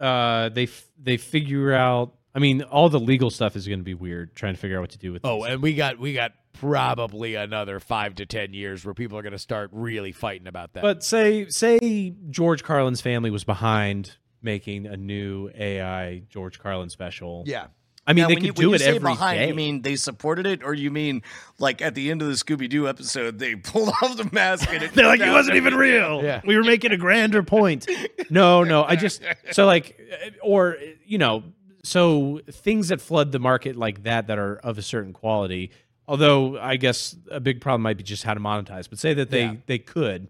[0.00, 3.84] uh they f- they figure out I mean all the legal stuff is going to
[3.84, 5.54] be weird trying to figure out what to do with Oh, these.
[5.54, 9.32] and we got we got probably another five to ten years where people are going
[9.32, 10.82] to start really fighting about that.
[10.82, 17.42] But say say George Carlin's family was behind making a new AI George Carlin special.
[17.46, 17.66] yeah,
[18.08, 19.48] I mean Now, they could you, do when it you say every behind, day.
[19.48, 21.22] You mean they supported it, or you mean
[21.58, 24.82] like at the end of the Scooby Doo episode they pulled off the mask and
[24.82, 26.22] it They're like, it wasn't out- even real.
[26.22, 26.40] Yeah.
[26.44, 27.88] We were making a grander point.
[28.30, 28.84] No, no.
[28.84, 31.42] I just, so like, uh, or, you know,
[31.82, 35.70] so things that flood the market like that, that are of a certain quality,
[36.08, 39.30] although I guess a big problem might be just how to monetize, but say that
[39.30, 39.54] they, Yeah.
[39.66, 40.28] they could,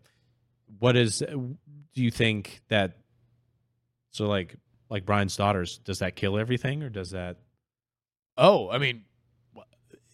[0.78, 1.56] what is, do
[1.94, 2.96] you think that,
[4.10, 4.56] so like,
[4.88, 7.36] like Brian's daughters, does that kill everything or does that,
[8.38, 9.04] Oh, I mean,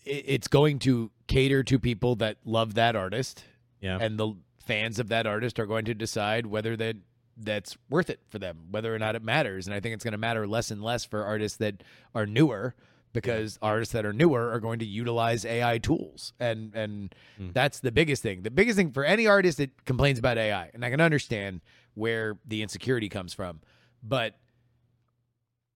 [0.04, 3.44] it's going to cater to people that love that artist,
[3.80, 3.98] yeah.
[4.00, 6.96] and the fans of that artist are going to decide whether that
[7.36, 9.66] that's worth it for them, whether or not it matters.
[9.66, 11.82] And I think it's going to matter less and less for artists that
[12.14, 12.74] are newer,
[13.12, 17.48] because artists that are newer are going to utilize AI tools, and and hmm.
[17.52, 18.42] that's the biggest thing.
[18.42, 21.60] The biggest thing for any artist that complains about AI, and I can understand
[21.94, 23.60] where the insecurity comes from,
[24.02, 24.36] but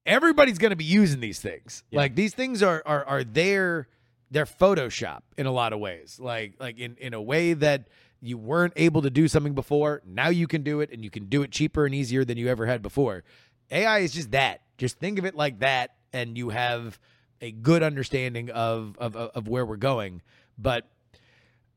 [0.06, 1.82] everybody's going to be using these things.
[1.90, 1.98] Yeah.
[1.98, 3.88] Like these things are are are there.
[4.30, 6.18] They're Photoshop in a lot of ways.
[6.20, 7.88] Like like in in a way that
[8.20, 10.02] you weren't able to do something before.
[10.06, 12.48] Now you can do it, and you can do it cheaper and easier than you
[12.48, 13.24] ever had before.
[13.70, 14.62] AI is just that.
[14.78, 16.98] Just think of it like that, and you have
[17.40, 20.22] a good understanding of of of, where we're going.
[20.58, 20.88] But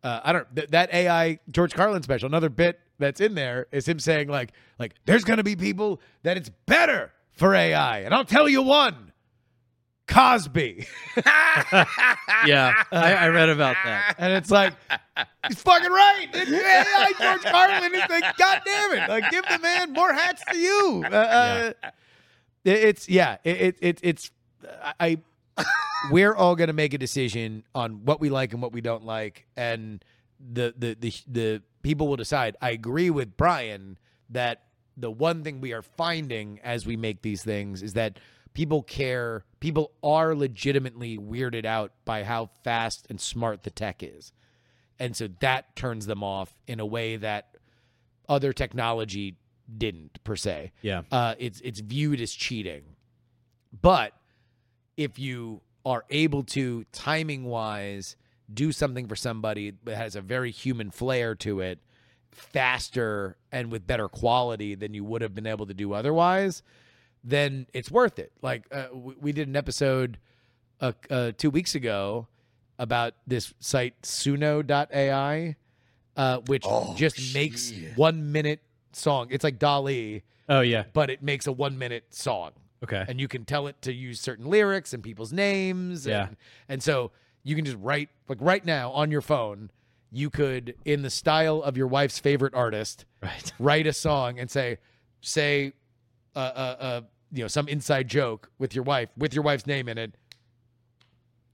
[0.03, 2.27] uh, I don't th- that AI George Carlin special.
[2.27, 6.37] Another bit that's in there is him saying like like there's gonna be people that
[6.37, 9.05] it's better for AI, and I'll tell you one.
[10.07, 10.87] Cosby,
[11.25, 14.15] yeah, I, I read about that.
[14.17, 14.73] and it's like
[15.47, 16.27] he's fucking right.
[16.33, 19.07] It's AI George Carlin is like, God damn it!
[19.07, 21.03] Like, give the man more hats to you.
[21.05, 21.91] Uh, uh,
[22.65, 23.37] it's yeah.
[23.43, 24.31] It, it, it it's
[24.99, 25.19] I.
[26.11, 29.05] we're all going to make a decision on what we like and what we don't
[29.05, 30.03] like, and
[30.39, 32.57] the the the the people will decide.
[32.61, 34.63] I agree with Brian that
[34.99, 38.19] the one thing we are finding as we make these things is that
[38.53, 39.45] people care.
[39.59, 44.31] People are legitimately weirded out by how fast and smart the tech is,
[44.99, 47.55] and so that turns them off in a way that
[48.27, 49.37] other technology
[49.77, 50.71] didn't per se.
[50.81, 51.03] Yeah.
[51.11, 52.83] Uh, it's it's viewed as cheating,
[53.81, 54.13] but
[54.97, 58.15] if you are able to timing wise
[58.53, 61.79] do something for somebody that has a very human flair to it
[62.31, 66.61] faster and with better quality than you would have been able to do otherwise
[67.23, 70.17] then it's worth it like uh, we, we did an episode
[70.81, 72.27] uh, uh, two weeks ago
[72.77, 75.55] about this site suno.ai
[76.17, 78.61] uh, which Oh, just makes one minute
[78.93, 80.83] song it's like DALL-E Oh yeah.
[80.93, 82.51] but it makes a one minute song
[82.81, 83.03] Okay.
[83.07, 86.07] and you can tell it to use certain lyrics and people's names.
[86.07, 86.27] Yeah.
[86.27, 86.37] And,
[86.69, 87.11] and so
[87.43, 89.69] you can just write, like right now on your phone,
[90.11, 93.51] you could, in the style of your wife's favorite artist, Right.
[93.59, 94.77] write a song and say,
[95.21, 95.73] say,
[96.35, 97.01] uh, uh, uh,
[97.31, 100.15] you know, some inside joke with your wife, with your wife's name in it.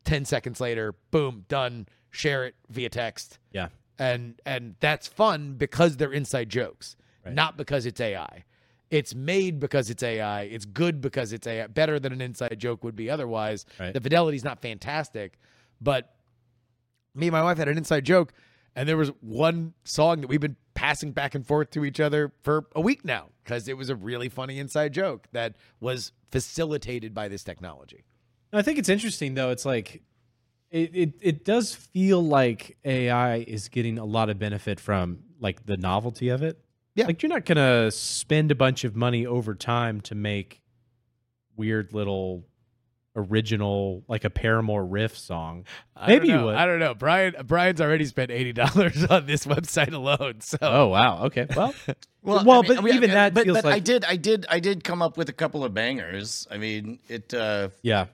[0.05, 1.87] 10 seconds later, boom, done.
[2.11, 3.39] Share it via text.
[3.51, 3.69] Yeah.
[3.97, 6.95] And and that's fun because they're inside jokes,
[7.25, 8.43] not because it's AI.
[8.91, 10.43] It's made because it's AI.
[10.43, 11.67] It's good because it's AI.
[11.67, 13.65] Better than an inside joke would be otherwise.
[13.79, 13.93] Right.
[13.93, 15.39] The fidelity's not fantastic,
[15.81, 16.13] but
[17.15, 18.33] me and my wife had an inside joke,
[18.75, 22.33] and there was one song that we've been passing back and forth to each other
[22.43, 27.13] for a week now because it was a really funny inside joke that was facilitated
[27.13, 28.03] by this technology.
[28.51, 29.49] I think it's interesting though.
[29.49, 30.03] It's like
[30.71, 35.65] it, it it does feel like AI is getting a lot of benefit from like
[35.65, 36.59] the novelty of it.
[36.95, 37.07] Yeah.
[37.07, 40.61] Like you're not gonna spend a bunch of money over time to make
[41.55, 42.45] weird little
[43.15, 45.65] original like a Paramore riff song.
[46.07, 46.55] Maybe you would.
[46.55, 46.93] I don't know.
[46.93, 50.41] Brian Brian's already spent eighty dollars on this website alone.
[50.41, 51.25] So Oh wow.
[51.25, 51.47] Okay.
[51.55, 51.73] Well.
[52.25, 54.03] Well, well, I mean- but I mean, even that but, feels but like I did,
[54.03, 56.47] I did, I did come up with a couple of bangers.
[56.49, 57.31] I mean, it.
[57.35, 58.07] uh yeah.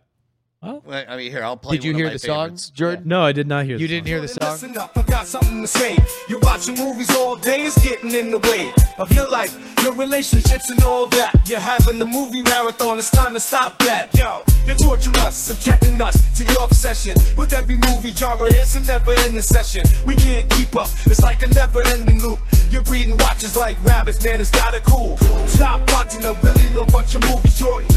[0.62, 1.78] Well, I mean, here I'll play.
[1.78, 2.70] did you one of hear my the song, favorites.
[2.70, 3.04] Jordan?
[3.08, 3.78] No, I did not hear.
[3.78, 4.08] You the didn't song.
[4.08, 4.52] hear the song?
[4.52, 5.98] Listen up, I got something to say.
[6.30, 10.70] You're watching movies all day, it's getting in the way of your life, your relationships,
[10.70, 11.34] and all that.
[11.50, 14.14] You're having the movie marathon, it's time to stop that.
[14.16, 18.48] Yo, you're torturing us, subjecting us to your obsession with every movie genre.
[18.52, 19.84] It's a never ending session.
[20.06, 22.40] We can't keep up, it's like a never ending loop.
[22.70, 25.18] You're breeding watches like rabbits, man, it's gotta cool.
[25.48, 27.90] Stop watching a really little bunch of movies, Jordan.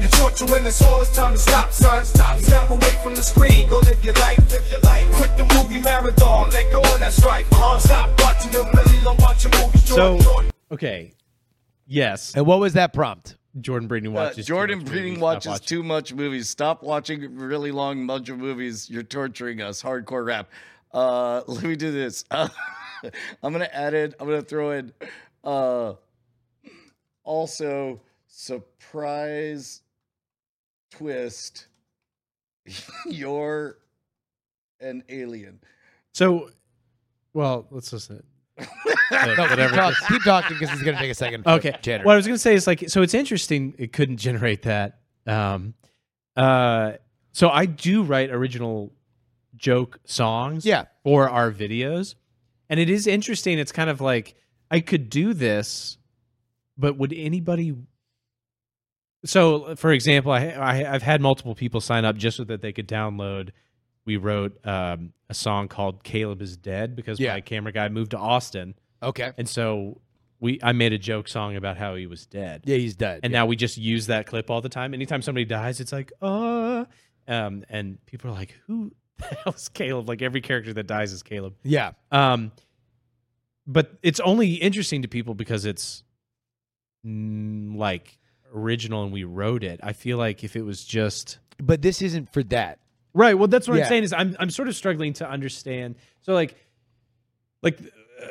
[0.00, 2.04] You're torturing us all, it's time to stop, son.
[2.08, 5.10] Stop, step away from the screen, go live your life, live your life.
[5.12, 7.46] Quit the movie marathon, let go of that stripe.
[7.52, 10.50] Uh, stop watching a really little bunch of movies, So Jordan.
[10.72, 11.12] okay.
[11.86, 12.34] Yes.
[12.36, 13.36] And what was that prompt?
[13.60, 14.36] Jordan Breeding Uh, watches.
[14.36, 15.66] too Jordan much Breeding movies, watches stop watching.
[15.78, 16.48] too much movies.
[16.50, 18.88] Stop watching really long bunch of movies.
[18.90, 19.82] You're torturing us.
[19.82, 20.48] Hardcore rap.
[20.92, 22.24] Uh, let me do this.
[22.30, 22.48] Uh,
[23.42, 24.14] I'm gonna add it.
[24.20, 24.92] I'm gonna throw in.
[25.42, 25.94] Uh,
[27.24, 29.82] also, surprise
[30.90, 31.66] twist.
[33.06, 33.78] You're
[34.80, 35.60] an alien.
[36.12, 36.50] So,
[37.32, 38.22] well, let's listen.
[39.10, 39.68] No, whatever.
[39.68, 41.46] Keep, talk- keep talking because it's going to take a second.
[41.46, 41.72] Okay.
[41.82, 42.04] Tanner.
[42.04, 43.74] What I was going to say is like, so it's interesting.
[43.78, 44.98] It couldn't generate that.
[45.26, 45.74] Um,
[46.36, 46.92] uh,
[47.32, 48.92] so I do write original
[49.56, 50.64] joke songs.
[50.64, 50.84] Yeah.
[51.04, 52.14] For our videos,
[52.68, 53.58] and it is interesting.
[53.58, 54.34] It's kind of like
[54.70, 55.96] I could do this,
[56.76, 57.74] but would anybody?
[59.24, 62.72] So, for example, I, I I've had multiple people sign up just so that they
[62.72, 63.50] could download.
[64.04, 67.34] We wrote um, a song called "Caleb is Dead" because Yeah.
[67.34, 68.74] my camera guy moved to Austin.
[69.02, 69.32] Okay.
[69.36, 70.00] And so
[70.40, 72.62] we I made a joke song about how he was dead.
[72.64, 73.20] Yeah, he's dead.
[73.24, 74.94] And now we just use that clip all the time.
[74.94, 76.84] Anytime somebody dies, it's like, uh
[77.26, 80.08] um and people are like, Who the hell is Caleb?
[80.08, 81.54] Like every character that dies is Caleb.
[81.64, 81.92] Yeah.
[82.12, 82.52] Um
[83.66, 86.02] but it's only interesting to people because it's
[87.04, 88.16] mm, like
[88.54, 89.80] original and we wrote it.
[89.82, 92.78] I feel like if it was just But this isn't for that.
[93.14, 93.34] Right.
[93.36, 93.84] Well, that's what Yeah.
[93.84, 95.96] I'm saying is I'm I'm sort of struggling to understand.
[96.20, 96.54] So like
[97.62, 97.80] like
[98.22, 98.26] uh,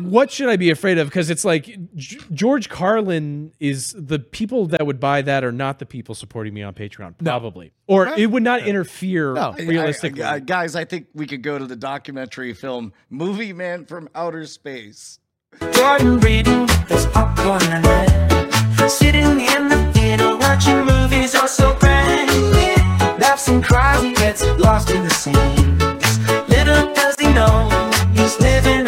[0.00, 1.08] what should I be afraid of?
[1.08, 1.64] Because it's like
[1.96, 6.54] G- George Carlin is the people that would buy that are not the people supporting
[6.54, 10.22] me on Patreon, probably, or it would not interfere I- I- realistically.
[10.22, 14.46] I- guys, I think we could go to the documentary film "Movie Man from Outer
[14.46, 15.18] Space."
[15.72, 18.71] Jordan Breeding, there's popcorn and red.
[18.88, 22.30] Sitting in the theater watching movies are so grand.
[23.20, 25.78] Laughs and cries and gets lost in the scene.
[26.48, 27.68] Little does he know,
[28.12, 28.86] he's living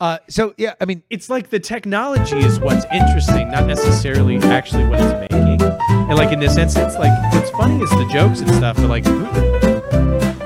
[0.00, 4.84] Uh, so yeah, I mean, it's like the technology is what's interesting, not necessarily actually
[4.88, 5.62] what it's making.
[5.62, 8.76] And like in this instance, like what's funny is the jokes and stuff.
[8.76, 9.24] But like, who-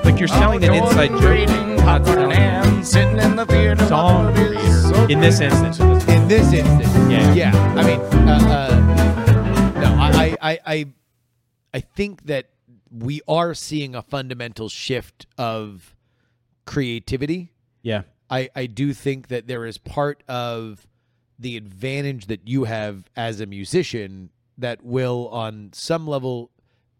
[0.08, 1.48] like you're selling an inside joke,
[1.78, 3.84] not Popcorn in hand, sitting in the theater.
[3.86, 5.12] song It is creator.
[5.12, 5.80] In this instance.
[5.80, 7.32] In this instance, Yeah.
[7.34, 7.74] yeah.
[7.76, 10.86] I mean, uh, uh, no, I, I, I, I,
[11.74, 12.50] I think that
[12.90, 15.94] we are seeing a fundamental shift of
[16.66, 17.52] creativity.
[17.82, 18.02] Yeah.
[18.30, 20.86] I, I do think that there is part of
[21.38, 26.50] the advantage that you have as a musician that will, on some level,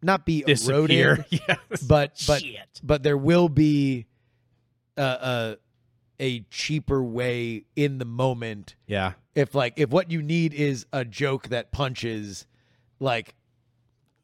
[0.03, 1.13] not be Disappear.
[1.15, 1.83] eroded, Yes.
[1.83, 2.81] but but Shit.
[2.83, 4.07] but there will be
[4.97, 5.57] a, a
[6.19, 8.75] a cheaper way in the moment.
[8.87, 9.13] Yeah.
[9.35, 12.47] If like if what you need is a joke that punches,
[12.99, 13.35] like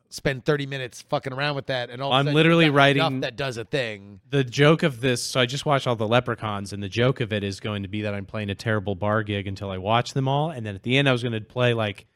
[0.08, 3.36] spend thirty minutes fucking around with that, and all of a I'm literally writing- that
[3.36, 4.20] does a thing.
[4.30, 7.32] The joke of this, so I just watched all the Leprechauns, and the joke of
[7.32, 10.12] it is going to be that I'm playing a terrible bar gig until I watch
[10.14, 12.06] them all, and then at the end I was going to play like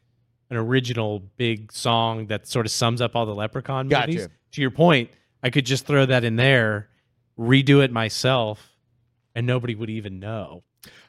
[0.50, 4.06] an original big song that sort of sums up all the Leprechaun Gotcha.
[4.08, 4.28] movies.
[4.52, 5.10] To your point,
[5.42, 6.88] I could just throw that in there,
[7.38, 8.68] redo it myself,
[9.34, 10.62] and nobody would even know.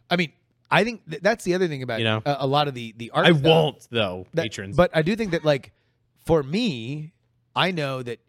[0.10, 0.32] I mean,
[0.70, 2.22] I think th- that's the other thing about You know?
[2.26, 3.26] a, a lot of the the art.
[3.26, 3.42] I stuff.
[3.44, 4.76] won't though, That- patrons.
[4.78, 5.72] But I do think that like
[6.26, 7.14] for me,
[7.56, 8.20] I know that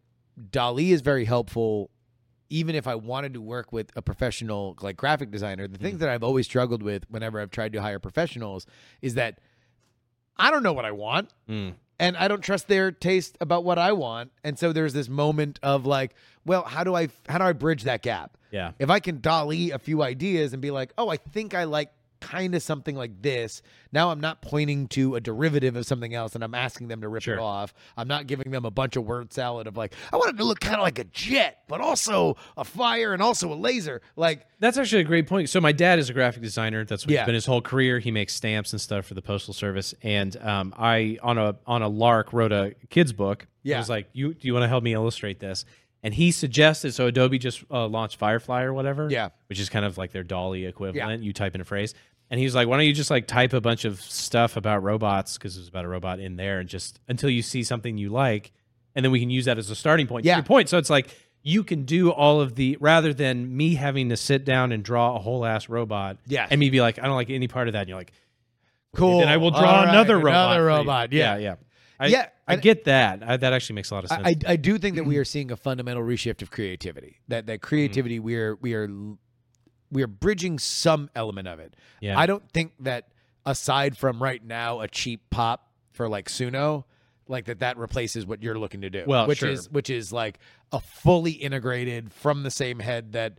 [0.51, 1.91] DALL-E is very helpful.
[2.51, 5.83] Even if I wanted to work with a professional like graphic designer, the Mm.
[5.83, 8.67] things that I've always struggled with whenever I've tried to hire professionals
[9.01, 9.39] is that
[10.37, 11.31] I don't know what I want.
[11.49, 11.75] Mm.
[11.99, 14.33] And I don't trust their taste about what I want.
[14.43, 16.15] And so there's this moment of like,
[16.45, 18.37] well, how do I how do I bridge that gap?
[18.51, 18.73] Yeah.
[18.79, 21.91] If I can DALL-E a few ideas and be like, oh, I think I like
[22.23, 23.61] kind of something like this.
[23.93, 27.09] Now I'm not pointing to a derivative of something else and I'm asking them to
[27.09, 27.35] rip Sure.
[27.35, 27.75] it off.
[27.97, 30.45] I'm not giving them a bunch of word salad of like, I want it to
[30.45, 34.01] look kind of like a jet, but also a fire and also a laser.
[34.17, 35.51] Like, That's actually a great point.
[35.51, 36.85] So my dad is a graphic designer.
[36.85, 37.21] That's what Yeah.
[37.23, 37.99] he's been his whole career.
[37.99, 39.95] He makes stamps and stuff for the postal service.
[40.03, 43.43] And um, I on a on a lark wrote a kids book.
[43.45, 43.79] I Yeah.
[43.79, 45.65] was like, "You do you want to help me illustrate this?"
[46.05, 49.09] And he suggested so Adobe just uh, launched Firefly or whatever.
[49.11, 49.29] Yeah.
[49.47, 51.23] which is kind of like their DALL-E equivalent.
[51.23, 51.93] You type in a phrase.
[52.33, 55.37] And he's like, "Why don't you just like type a bunch of stuff about robots
[55.37, 58.09] because it was about a robot in there, and just until you see something you
[58.09, 58.53] like,
[58.95, 60.37] and then we can use that as a starting point." Yeah.
[60.37, 60.71] your point.
[60.71, 64.45] So it's like you can do all of the rather than me having to sit
[64.47, 66.17] down and draw a whole ass robot.
[66.27, 67.81] Yeah, And me be like, I don't like any part of that.
[67.81, 68.13] And you're like,
[68.97, 69.19] cool.
[69.19, 70.53] Then I will draw right, another robot.
[70.53, 71.13] Another robot.
[71.13, 71.37] Yeah.
[71.37, 71.55] yeah, yeah.
[72.01, 73.23] I, Yeah, I and- get that.
[73.23, 74.23] I, that actually makes a lot of sense.
[74.25, 77.19] I, I I do think that we are seeing a fundamental reshift of creativity.
[77.29, 78.89] That that creativity we are we are
[79.93, 81.77] we are bridging some element of it.
[82.01, 82.19] Yeah.
[82.19, 83.09] I don't think that
[83.47, 86.85] aside from right now a cheap pop for like Suno,
[87.29, 89.05] like that that replaces what you're looking to do.
[89.07, 89.51] Well, which sure.
[89.51, 90.39] is which is like
[90.73, 93.39] a fully integrated from the same head that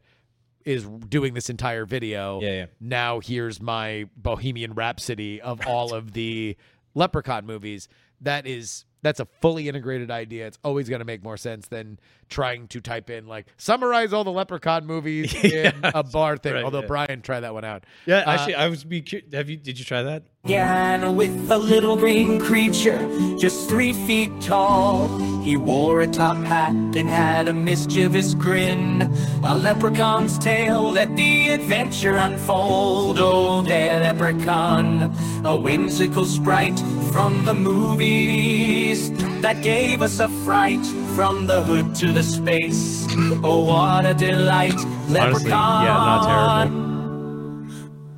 [0.63, 2.39] is doing this entire video.
[2.39, 2.65] Yeah, yeah.
[2.79, 6.55] Now here's my Bohemian Rhapsody of all of the
[6.93, 7.89] Leprechaun movies.
[8.21, 10.47] That is that's a fully integrated idea.
[10.47, 11.99] It's always going to make more sense than
[12.33, 16.53] trying to type in like summarize all the Leprechaun movies in a bar thing.
[16.55, 16.87] right, Although yeah.
[16.87, 17.85] Brian try that one out.
[18.07, 19.01] yeah, Uh, actually, I was be.
[19.01, 19.57] cu- Have you?
[19.57, 20.23] Did you try that?
[20.43, 22.99] began with a little green creature
[23.37, 25.07] just three feet tall.
[25.41, 29.01] He wore a top hat and had a mischievous grin.
[29.41, 33.19] While Leprechaun's tale let the adventure unfold.
[33.19, 35.13] Oh, there, Leprechaun,
[35.45, 36.77] a whimsical sprite
[37.13, 39.11] from the movies
[39.41, 43.05] that gave us a fright from the hood to the space.
[43.43, 44.75] Oh, what a delight,
[45.09, 45.51] Leprechaun.
[45.51, 46.83] Honestly, yeah, not terrible.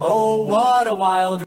[0.02, 1.46] Oh, what a wild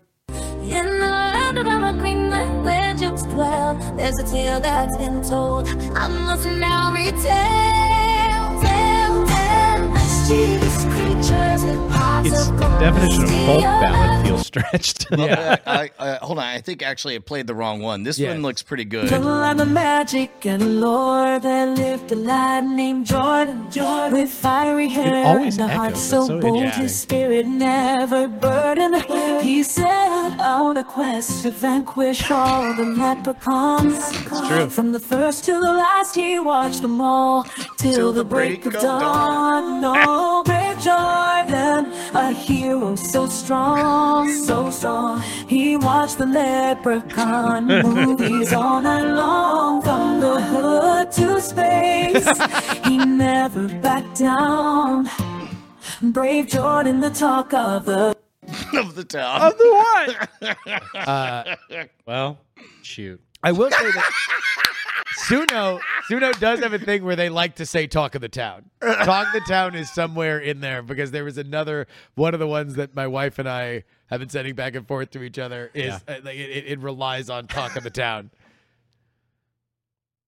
[0.63, 5.69] In the land of our Greenland where jokes dwell, there's a tale that's been told.
[5.95, 9.89] I must now retell, tell, tell.
[9.91, 11.08] Mischievous creatures impossible.
[11.31, 12.49] Its
[12.81, 15.07] definition of folk ballad feels stretched.
[15.17, 15.57] Yeah.
[15.67, 16.45] I, I, hold on.
[16.45, 18.03] I think actually I played the wrong one.
[18.03, 18.31] This Yeah.
[18.33, 19.13] one looks pretty good.
[19.13, 23.71] and the magic and lore there lived a lad named Jordan.
[23.71, 26.03] Jordan with fiery hair always and a heart echoes.
[26.03, 26.83] so, That's so bold interesting.
[26.83, 28.97] his spirit never burdened.
[29.43, 34.13] He set on a quest to vanquish all the leprechauns.
[34.49, 34.69] true.
[34.71, 37.45] From the first to the last, he watched them all
[37.77, 39.81] till, the break, of dawn.
[39.81, 41.18] No, brave Jordan,
[42.15, 45.21] a hero so strong, so strong.
[45.47, 52.29] He watched the leprechaun movies all night long, from the hood to space.
[52.87, 55.09] he never backed down.
[56.03, 58.17] Brave Jordan, the talk of the
[58.79, 59.43] of the town.
[59.43, 60.57] of the what?
[60.95, 61.57] Uh,
[62.07, 62.39] well,
[62.83, 63.21] shoot.
[63.43, 64.13] I will say that
[65.29, 65.81] Suno
[66.11, 69.27] Suno does have a thing where they like to say "talk of the town." "Talk
[69.29, 72.75] of the town" is somewhere in there because there was another one of the ones
[72.77, 75.71] that my wife and I have been sending back and forth to each other.
[75.75, 76.15] Is Yeah.
[76.17, 78.31] uh, like it, it- it relies on "talk of the town."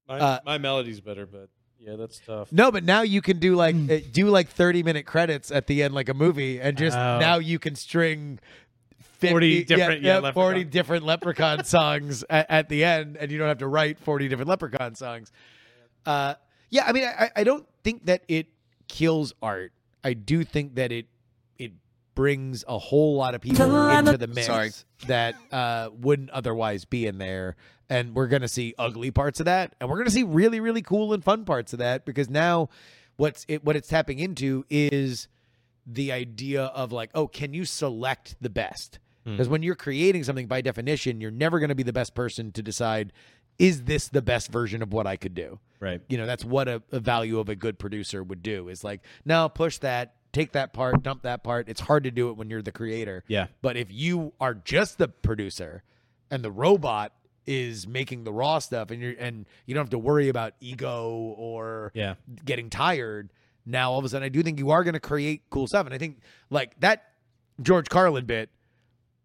[0.09, 1.49] My, Uh, my melody's better, but
[1.79, 2.53] yeah, that's tough.
[2.53, 5.83] No, but now you can do like uh, do like thirty minute credits at the
[5.83, 7.19] end, like a movie, and just Oh.
[7.19, 8.39] now you can string
[9.21, 10.33] 40 different- yeah, Leprechaun.
[10.33, 14.29] 40 different leprechaun songs at, at the end and you don't have to write 40
[14.29, 15.31] different leprechaun songs
[16.07, 16.35] uh
[16.71, 18.47] yeah i mean i i don't think that it
[18.89, 19.73] kills art
[20.03, 21.07] i do think that it
[21.59, 21.73] it
[22.15, 24.71] brings a whole lot of people into the mix Sorry.
[25.07, 27.57] that uh wouldn't otherwise be in there
[27.89, 31.13] and we're gonna see ugly parts of that and we're gonna see really really cool
[31.13, 32.69] and fun parts of that because now
[33.17, 35.29] what's it what it's tapping into is
[35.87, 38.99] the idea of like, oh, can you select the best?
[39.33, 42.53] Because when you're creating something by definition, you're never going to be the best person
[42.53, 43.13] to decide,
[43.59, 45.59] is this the best version of what I could do?
[45.81, 46.01] Right.
[46.09, 49.01] You know, that's what a, a value of a good producer would do is like,
[49.25, 51.69] no, push that, take that part, dump that part.
[51.69, 53.25] It's hard to do it when you're the creator.
[53.29, 53.47] Yeah.
[53.63, 55.83] But if you are just the producer
[56.31, 57.13] and the robot
[57.47, 61.35] is making the raw stuff and you're and you don't have to worry about ego
[61.37, 62.15] or Yeah.
[62.45, 63.33] getting tired,
[63.67, 65.87] now all of a sudden I do think you are going to create cool stuff.
[65.87, 66.19] And I think
[66.51, 67.05] like that
[67.63, 68.51] George Carlin bit,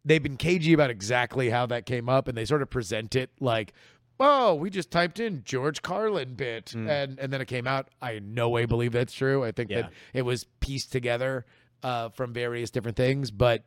[0.05, 3.31] they've been cagey about exactly how that came up and they sort of present it
[3.39, 3.73] like,
[4.19, 6.87] oh, we just typed in George Carlin bit Mm.
[6.89, 7.89] and and then it came out.
[8.01, 9.43] I in no way believe that's true.
[9.43, 9.81] I think Yeah.
[9.83, 11.45] that it was pieced together
[11.83, 13.63] uh, from various different things, but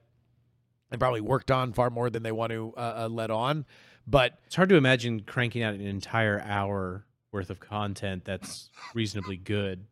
[0.90, 3.66] they probably worked on far more than they want to uh, uh, let on.
[4.06, 9.36] But It's hard to imagine cranking out an entire hour worth of content that's reasonably
[9.36, 9.84] good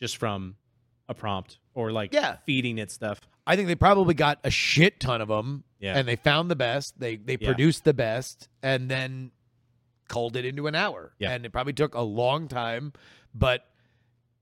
[0.00, 0.56] just from
[1.08, 2.36] a prompt or like Yeah.
[2.46, 3.20] feeding it stuff.
[3.50, 5.96] I think they probably got a shit ton of them, Yeah.
[5.98, 6.98] and they found the best.
[7.00, 7.48] They they Yeah.
[7.48, 9.32] produced the best, and then
[10.08, 11.12] culled it into an hour.
[11.18, 11.32] Yeah.
[11.32, 12.92] and it probably took a long time,
[13.34, 13.66] but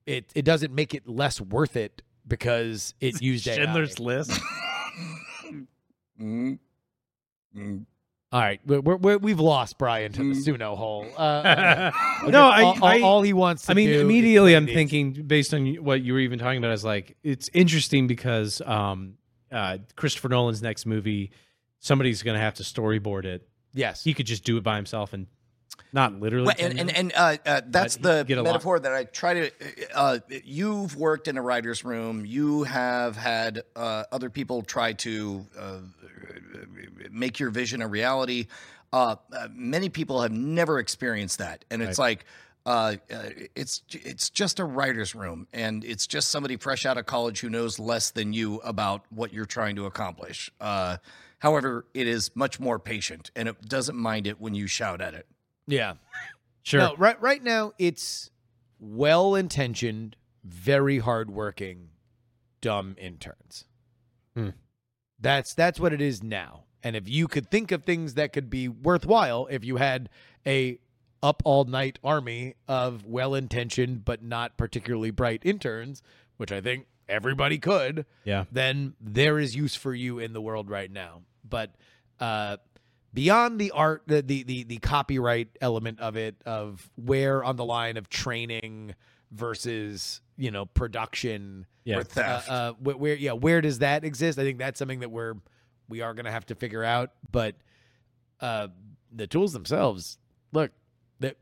[0.05, 3.55] it it doesn't make it less worth it because it used AI.
[3.55, 4.31] Schindler's List.
[6.19, 6.53] Mm-hmm.
[7.57, 7.77] Mm-hmm.
[8.31, 11.07] All right, we're, we're, we've lost Brian to the Suno hole.
[11.17, 11.91] Uh,
[12.27, 13.65] no, I, all, all- I- all he wants.
[13.65, 16.59] To I mean, do immediately play I'm thinking, based on what you were even talking
[16.59, 19.15] about, is like it's interesting because um,
[19.51, 21.31] uh, Christopher Nolan's next movie,
[21.79, 23.47] somebody's going to have to storyboard it.
[23.73, 25.25] Yes, he could just do it by himself and
[25.93, 26.45] not literally.
[26.47, 29.51] Well, 10 and and, and uh, uh, that's the lot- metaphor that I try to.
[29.93, 32.25] Uh, you've worked in a writer's room.
[32.25, 35.77] You have had uh, other people try to uh,
[37.11, 38.47] make your vision a reality.
[38.91, 42.05] Uh, uh, many people have never experienced that, and it's Right.
[42.11, 42.25] like.
[42.65, 47.05] Uh, uh, it's it's just a writer's room, and it's just somebody fresh out of
[47.05, 50.51] college who knows less than you about what you're trying to accomplish.
[50.59, 50.97] Uh,
[51.39, 55.13] however, it is much more patient, and it doesn't mind it when you shout at
[55.15, 55.25] it.
[55.69, 55.93] Yeah.
[56.61, 56.81] Sure.
[56.81, 58.29] No, right right now it's
[58.79, 61.89] well intentioned, very hardworking,
[62.61, 63.65] dumb interns.
[64.35, 64.49] Hmm.
[65.19, 66.65] That's that's what it is now.
[66.83, 70.09] And if you could think of things that could be worthwhile, if you had
[70.45, 70.79] a
[71.23, 76.03] up all night army of well intentioned but not particularly bright interns,
[76.37, 78.45] which I think everybody could, Yeah.
[78.51, 81.21] then there is use for you in the world right now.
[81.47, 81.73] But
[82.19, 82.57] uh,
[83.13, 87.65] beyond the art, the, the the the copyright element of it, of where on the
[87.65, 88.95] line of training
[89.31, 91.97] versus you know production Yeah.
[91.97, 92.49] Or uh, theft.
[92.49, 94.37] uh, where, where yeah, where does that exist?
[94.39, 95.35] I think that's something that we're
[95.87, 97.11] we are going to have to figure out.
[97.31, 97.55] But
[98.39, 98.67] uh,
[99.11, 100.17] the tools themselves,
[100.53, 100.71] look,
[101.19, 101.37] that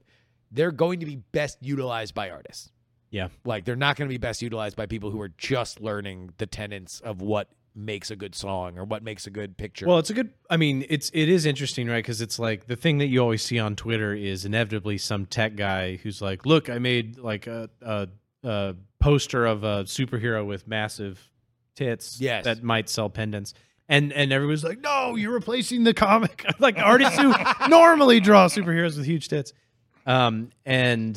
[0.51, 2.71] they're going to be best utilized by artists.
[3.09, 3.27] Yeah.
[3.45, 6.45] Like they're not going to be best utilized by people who are just learning the
[6.45, 9.85] tenets of what makes a good song or what makes a good picture.
[9.87, 10.31] Well, it's a good.
[10.49, 12.03] I mean, it's it is interesting, right?
[12.03, 15.55] Because it's like the thing that you always see on Twitter is inevitably some tech
[15.55, 18.07] guy who's like, "Look, I made like a a,
[18.43, 21.21] a poster of a superhero with massive
[21.75, 22.45] tits Yes.
[22.45, 23.53] that might sell pendants."
[23.89, 27.33] And and everyone's like, "No, you're replacing the comic like artists who
[27.69, 29.53] normally draw superheroes with huge tits."
[30.05, 31.15] Um, and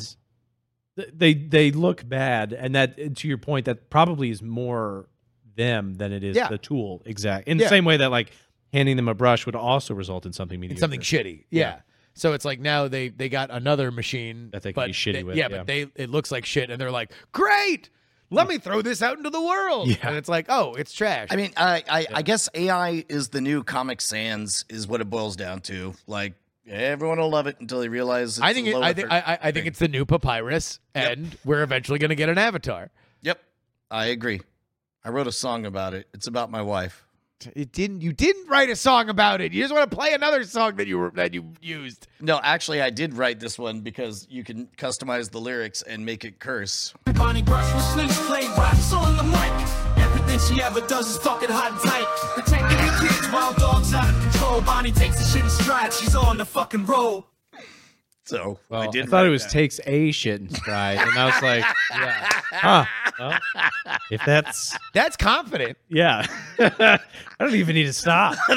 [0.97, 5.07] th- they they look bad, and that to your point, that probably is more
[5.55, 6.47] them than it is Yeah.
[6.47, 7.01] the tool.
[7.05, 8.31] Exact in the same way that like
[8.73, 10.73] handing them a brush would also result in something mediocre.
[10.75, 11.45] It's something shitty.
[11.49, 11.79] Yeah.
[12.13, 15.13] So it's like now they they got another machine That they can but be shitty
[15.13, 15.57] they- with, Yeah, yeah.
[15.57, 17.89] but they it looks like shit, and they're like, great.
[18.33, 19.89] Let me throw this out into the world.
[19.89, 19.95] Yeah.
[20.03, 21.27] And it's like, oh, it's trash.
[21.31, 25.09] I mean, I I, I guess AI is the new Comic Sans, is what it
[25.09, 25.93] boils down to.
[26.07, 28.37] Like everyone will love it until they realize.
[28.37, 30.79] It's I think it, I think effort I, I- I think it's the new papyrus,
[30.95, 32.89] and we're eventually going to get an avatar.
[33.23, 33.41] Yep,
[33.89, 34.39] I agree.
[35.03, 36.07] I wrote a song about it.
[36.13, 37.05] It's about my wife.
[37.55, 38.01] It didn't.
[38.01, 39.51] You didn't write a song about it.
[39.51, 42.07] You just want to play another song that you were that you used.
[42.19, 46.23] No, actually, I did write this one because you can customize the lyrics and make
[46.23, 46.93] it curse.
[47.15, 49.67] Bonnie brush with slings, play raps on the mic.
[49.97, 52.05] Everything she ever does is fucking hot and tight.
[52.35, 54.61] Protecting the kids while dogs out of control.
[54.61, 55.91] Bonnie takes the shit in stride.
[55.93, 57.25] She's on the fucking roll.
[58.23, 59.51] So Well, I I, thought it was that.
[59.51, 62.85] takes a shit in stride, and I was like, yeah, huh?
[63.19, 63.39] Well,
[64.11, 65.77] if that's That's confident.
[65.89, 66.25] yeah,
[66.59, 66.99] I
[67.39, 68.35] don't even need to stop.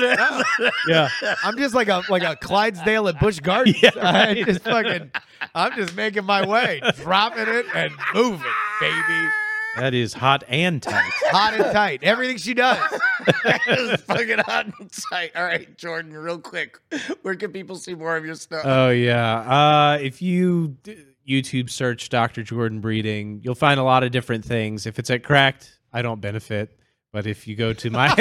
[0.88, 1.08] yeah,
[1.42, 3.82] I'm just like a like a Clydesdale at Busch Gardens.
[3.82, 4.46] Yeah, I right.
[4.46, 5.10] just fucking,
[5.54, 8.44] I'm just making my way, dropping it and moving,
[8.80, 9.28] baby.
[9.76, 11.10] That is hot and tight.
[11.30, 12.00] Hot and tight.
[12.02, 12.78] Everything she does.
[13.46, 15.32] It's fucking hot and tight.
[15.34, 16.78] All right, Jordan, real quick,
[17.22, 18.62] where can people see more of your stuff?
[18.64, 19.38] Oh yeah.
[19.40, 22.42] Uh, if you d- YouTube search Dr.
[22.42, 24.86] Jordan breeding, you'll find a lot of different things.
[24.86, 26.78] If it's at Cracked, I don't benefit.
[27.12, 28.12] But if you go to my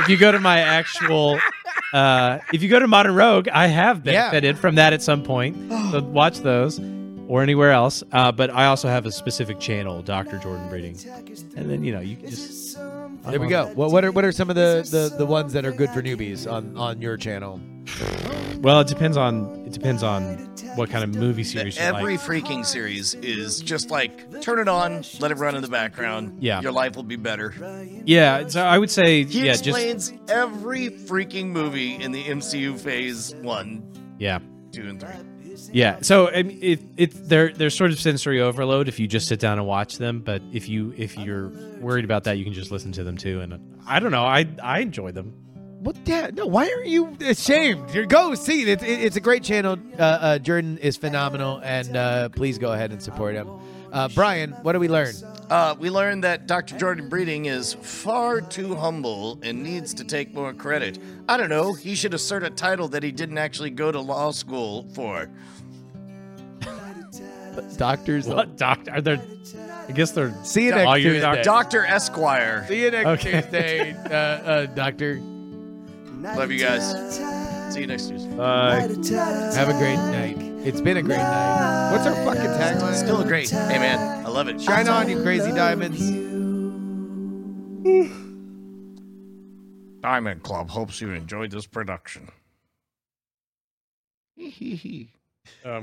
[0.00, 1.38] if you go to my actual
[1.94, 4.30] uh, if you go to Modern Rogue, I have Yeah.
[4.30, 5.56] benefited from that at some point.
[5.90, 6.78] So watch those
[7.32, 8.04] or anywhere else.
[8.12, 10.36] Uh, but I also have a specific channel, Dr.
[10.36, 10.98] Jordan Breeding.
[11.56, 12.76] And then you know you can just
[13.24, 13.68] There we go.
[13.68, 16.02] What what are what are some of the, the the ones that are good for
[16.02, 17.58] newbies on on your channel?
[18.58, 20.36] Well, it depends on it depends on
[20.76, 22.26] what kind of movie series you Every like.
[22.26, 26.36] freaking series is just like turn it on, let it run in the background.
[26.42, 26.60] Yeah.
[26.60, 27.54] your life will be better.
[28.04, 32.78] Yeah, so I would say He yeah, just explains every freaking movie in the MCU
[32.78, 34.38] Phase One, yeah.
[34.70, 35.31] Two, and Three.
[35.72, 39.26] Yeah, so I mean, it it they're they're sort of sensory overload if you just
[39.26, 40.20] sit down and watch them.
[40.20, 41.48] But if you if you're
[41.80, 43.40] worried about that, you can just listen to them too.
[43.40, 45.32] And I don't know, I I enjoy them.
[45.80, 45.96] What?
[46.04, 46.46] Yeah, no.
[46.46, 47.92] Why are you ashamed?
[47.92, 48.68] You Go see it.
[48.68, 49.78] It's, it's a great channel.
[49.98, 53.48] Uh, uh, Jordan is phenomenal, and uh, please go ahead and support him.
[53.92, 55.12] Uh, Brian, what do we learn?
[55.50, 56.78] Uh, we learned that Dr.
[56.78, 60.98] Jordan Breeding is far too humble and needs to take more credit.
[61.28, 61.74] I don't know.
[61.74, 65.28] He should assert a title that he didn't actually go to law school for.
[67.76, 68.26] Doctors.
[68.26, 68.90] What doctor?
[68.92, 69.22] Are there?
[69.88, 70.32] I guess they're.
[70.44, 71.20] See you next you're Tuesday.
[71.20, 72.64] doc- Doctor Esquire.
[72.68, 73.40] See you next Okay.
[73.42, 75.20] Tuesday, uh, uh, Doctor.
[76.20, 77.16] Love you guys.
[77.74, 78.34] See you next Tuesday.
[78.36, 78.80] Bye.
[79.54, 80.36] Have a great night.
[80.66, 81.90] It's been a great night.
[81.92, 82.94] What's our fucking tagline?
[82.94, 83.50] Still a great.
[83.50, 84.60] Hey man, I love it.
[84.60, 86.00] Shine on, you crazy diamonds.
[90.00, 92.28] Diamond Club hopes you enjoyed this production.
[95.64, 95.80] Um,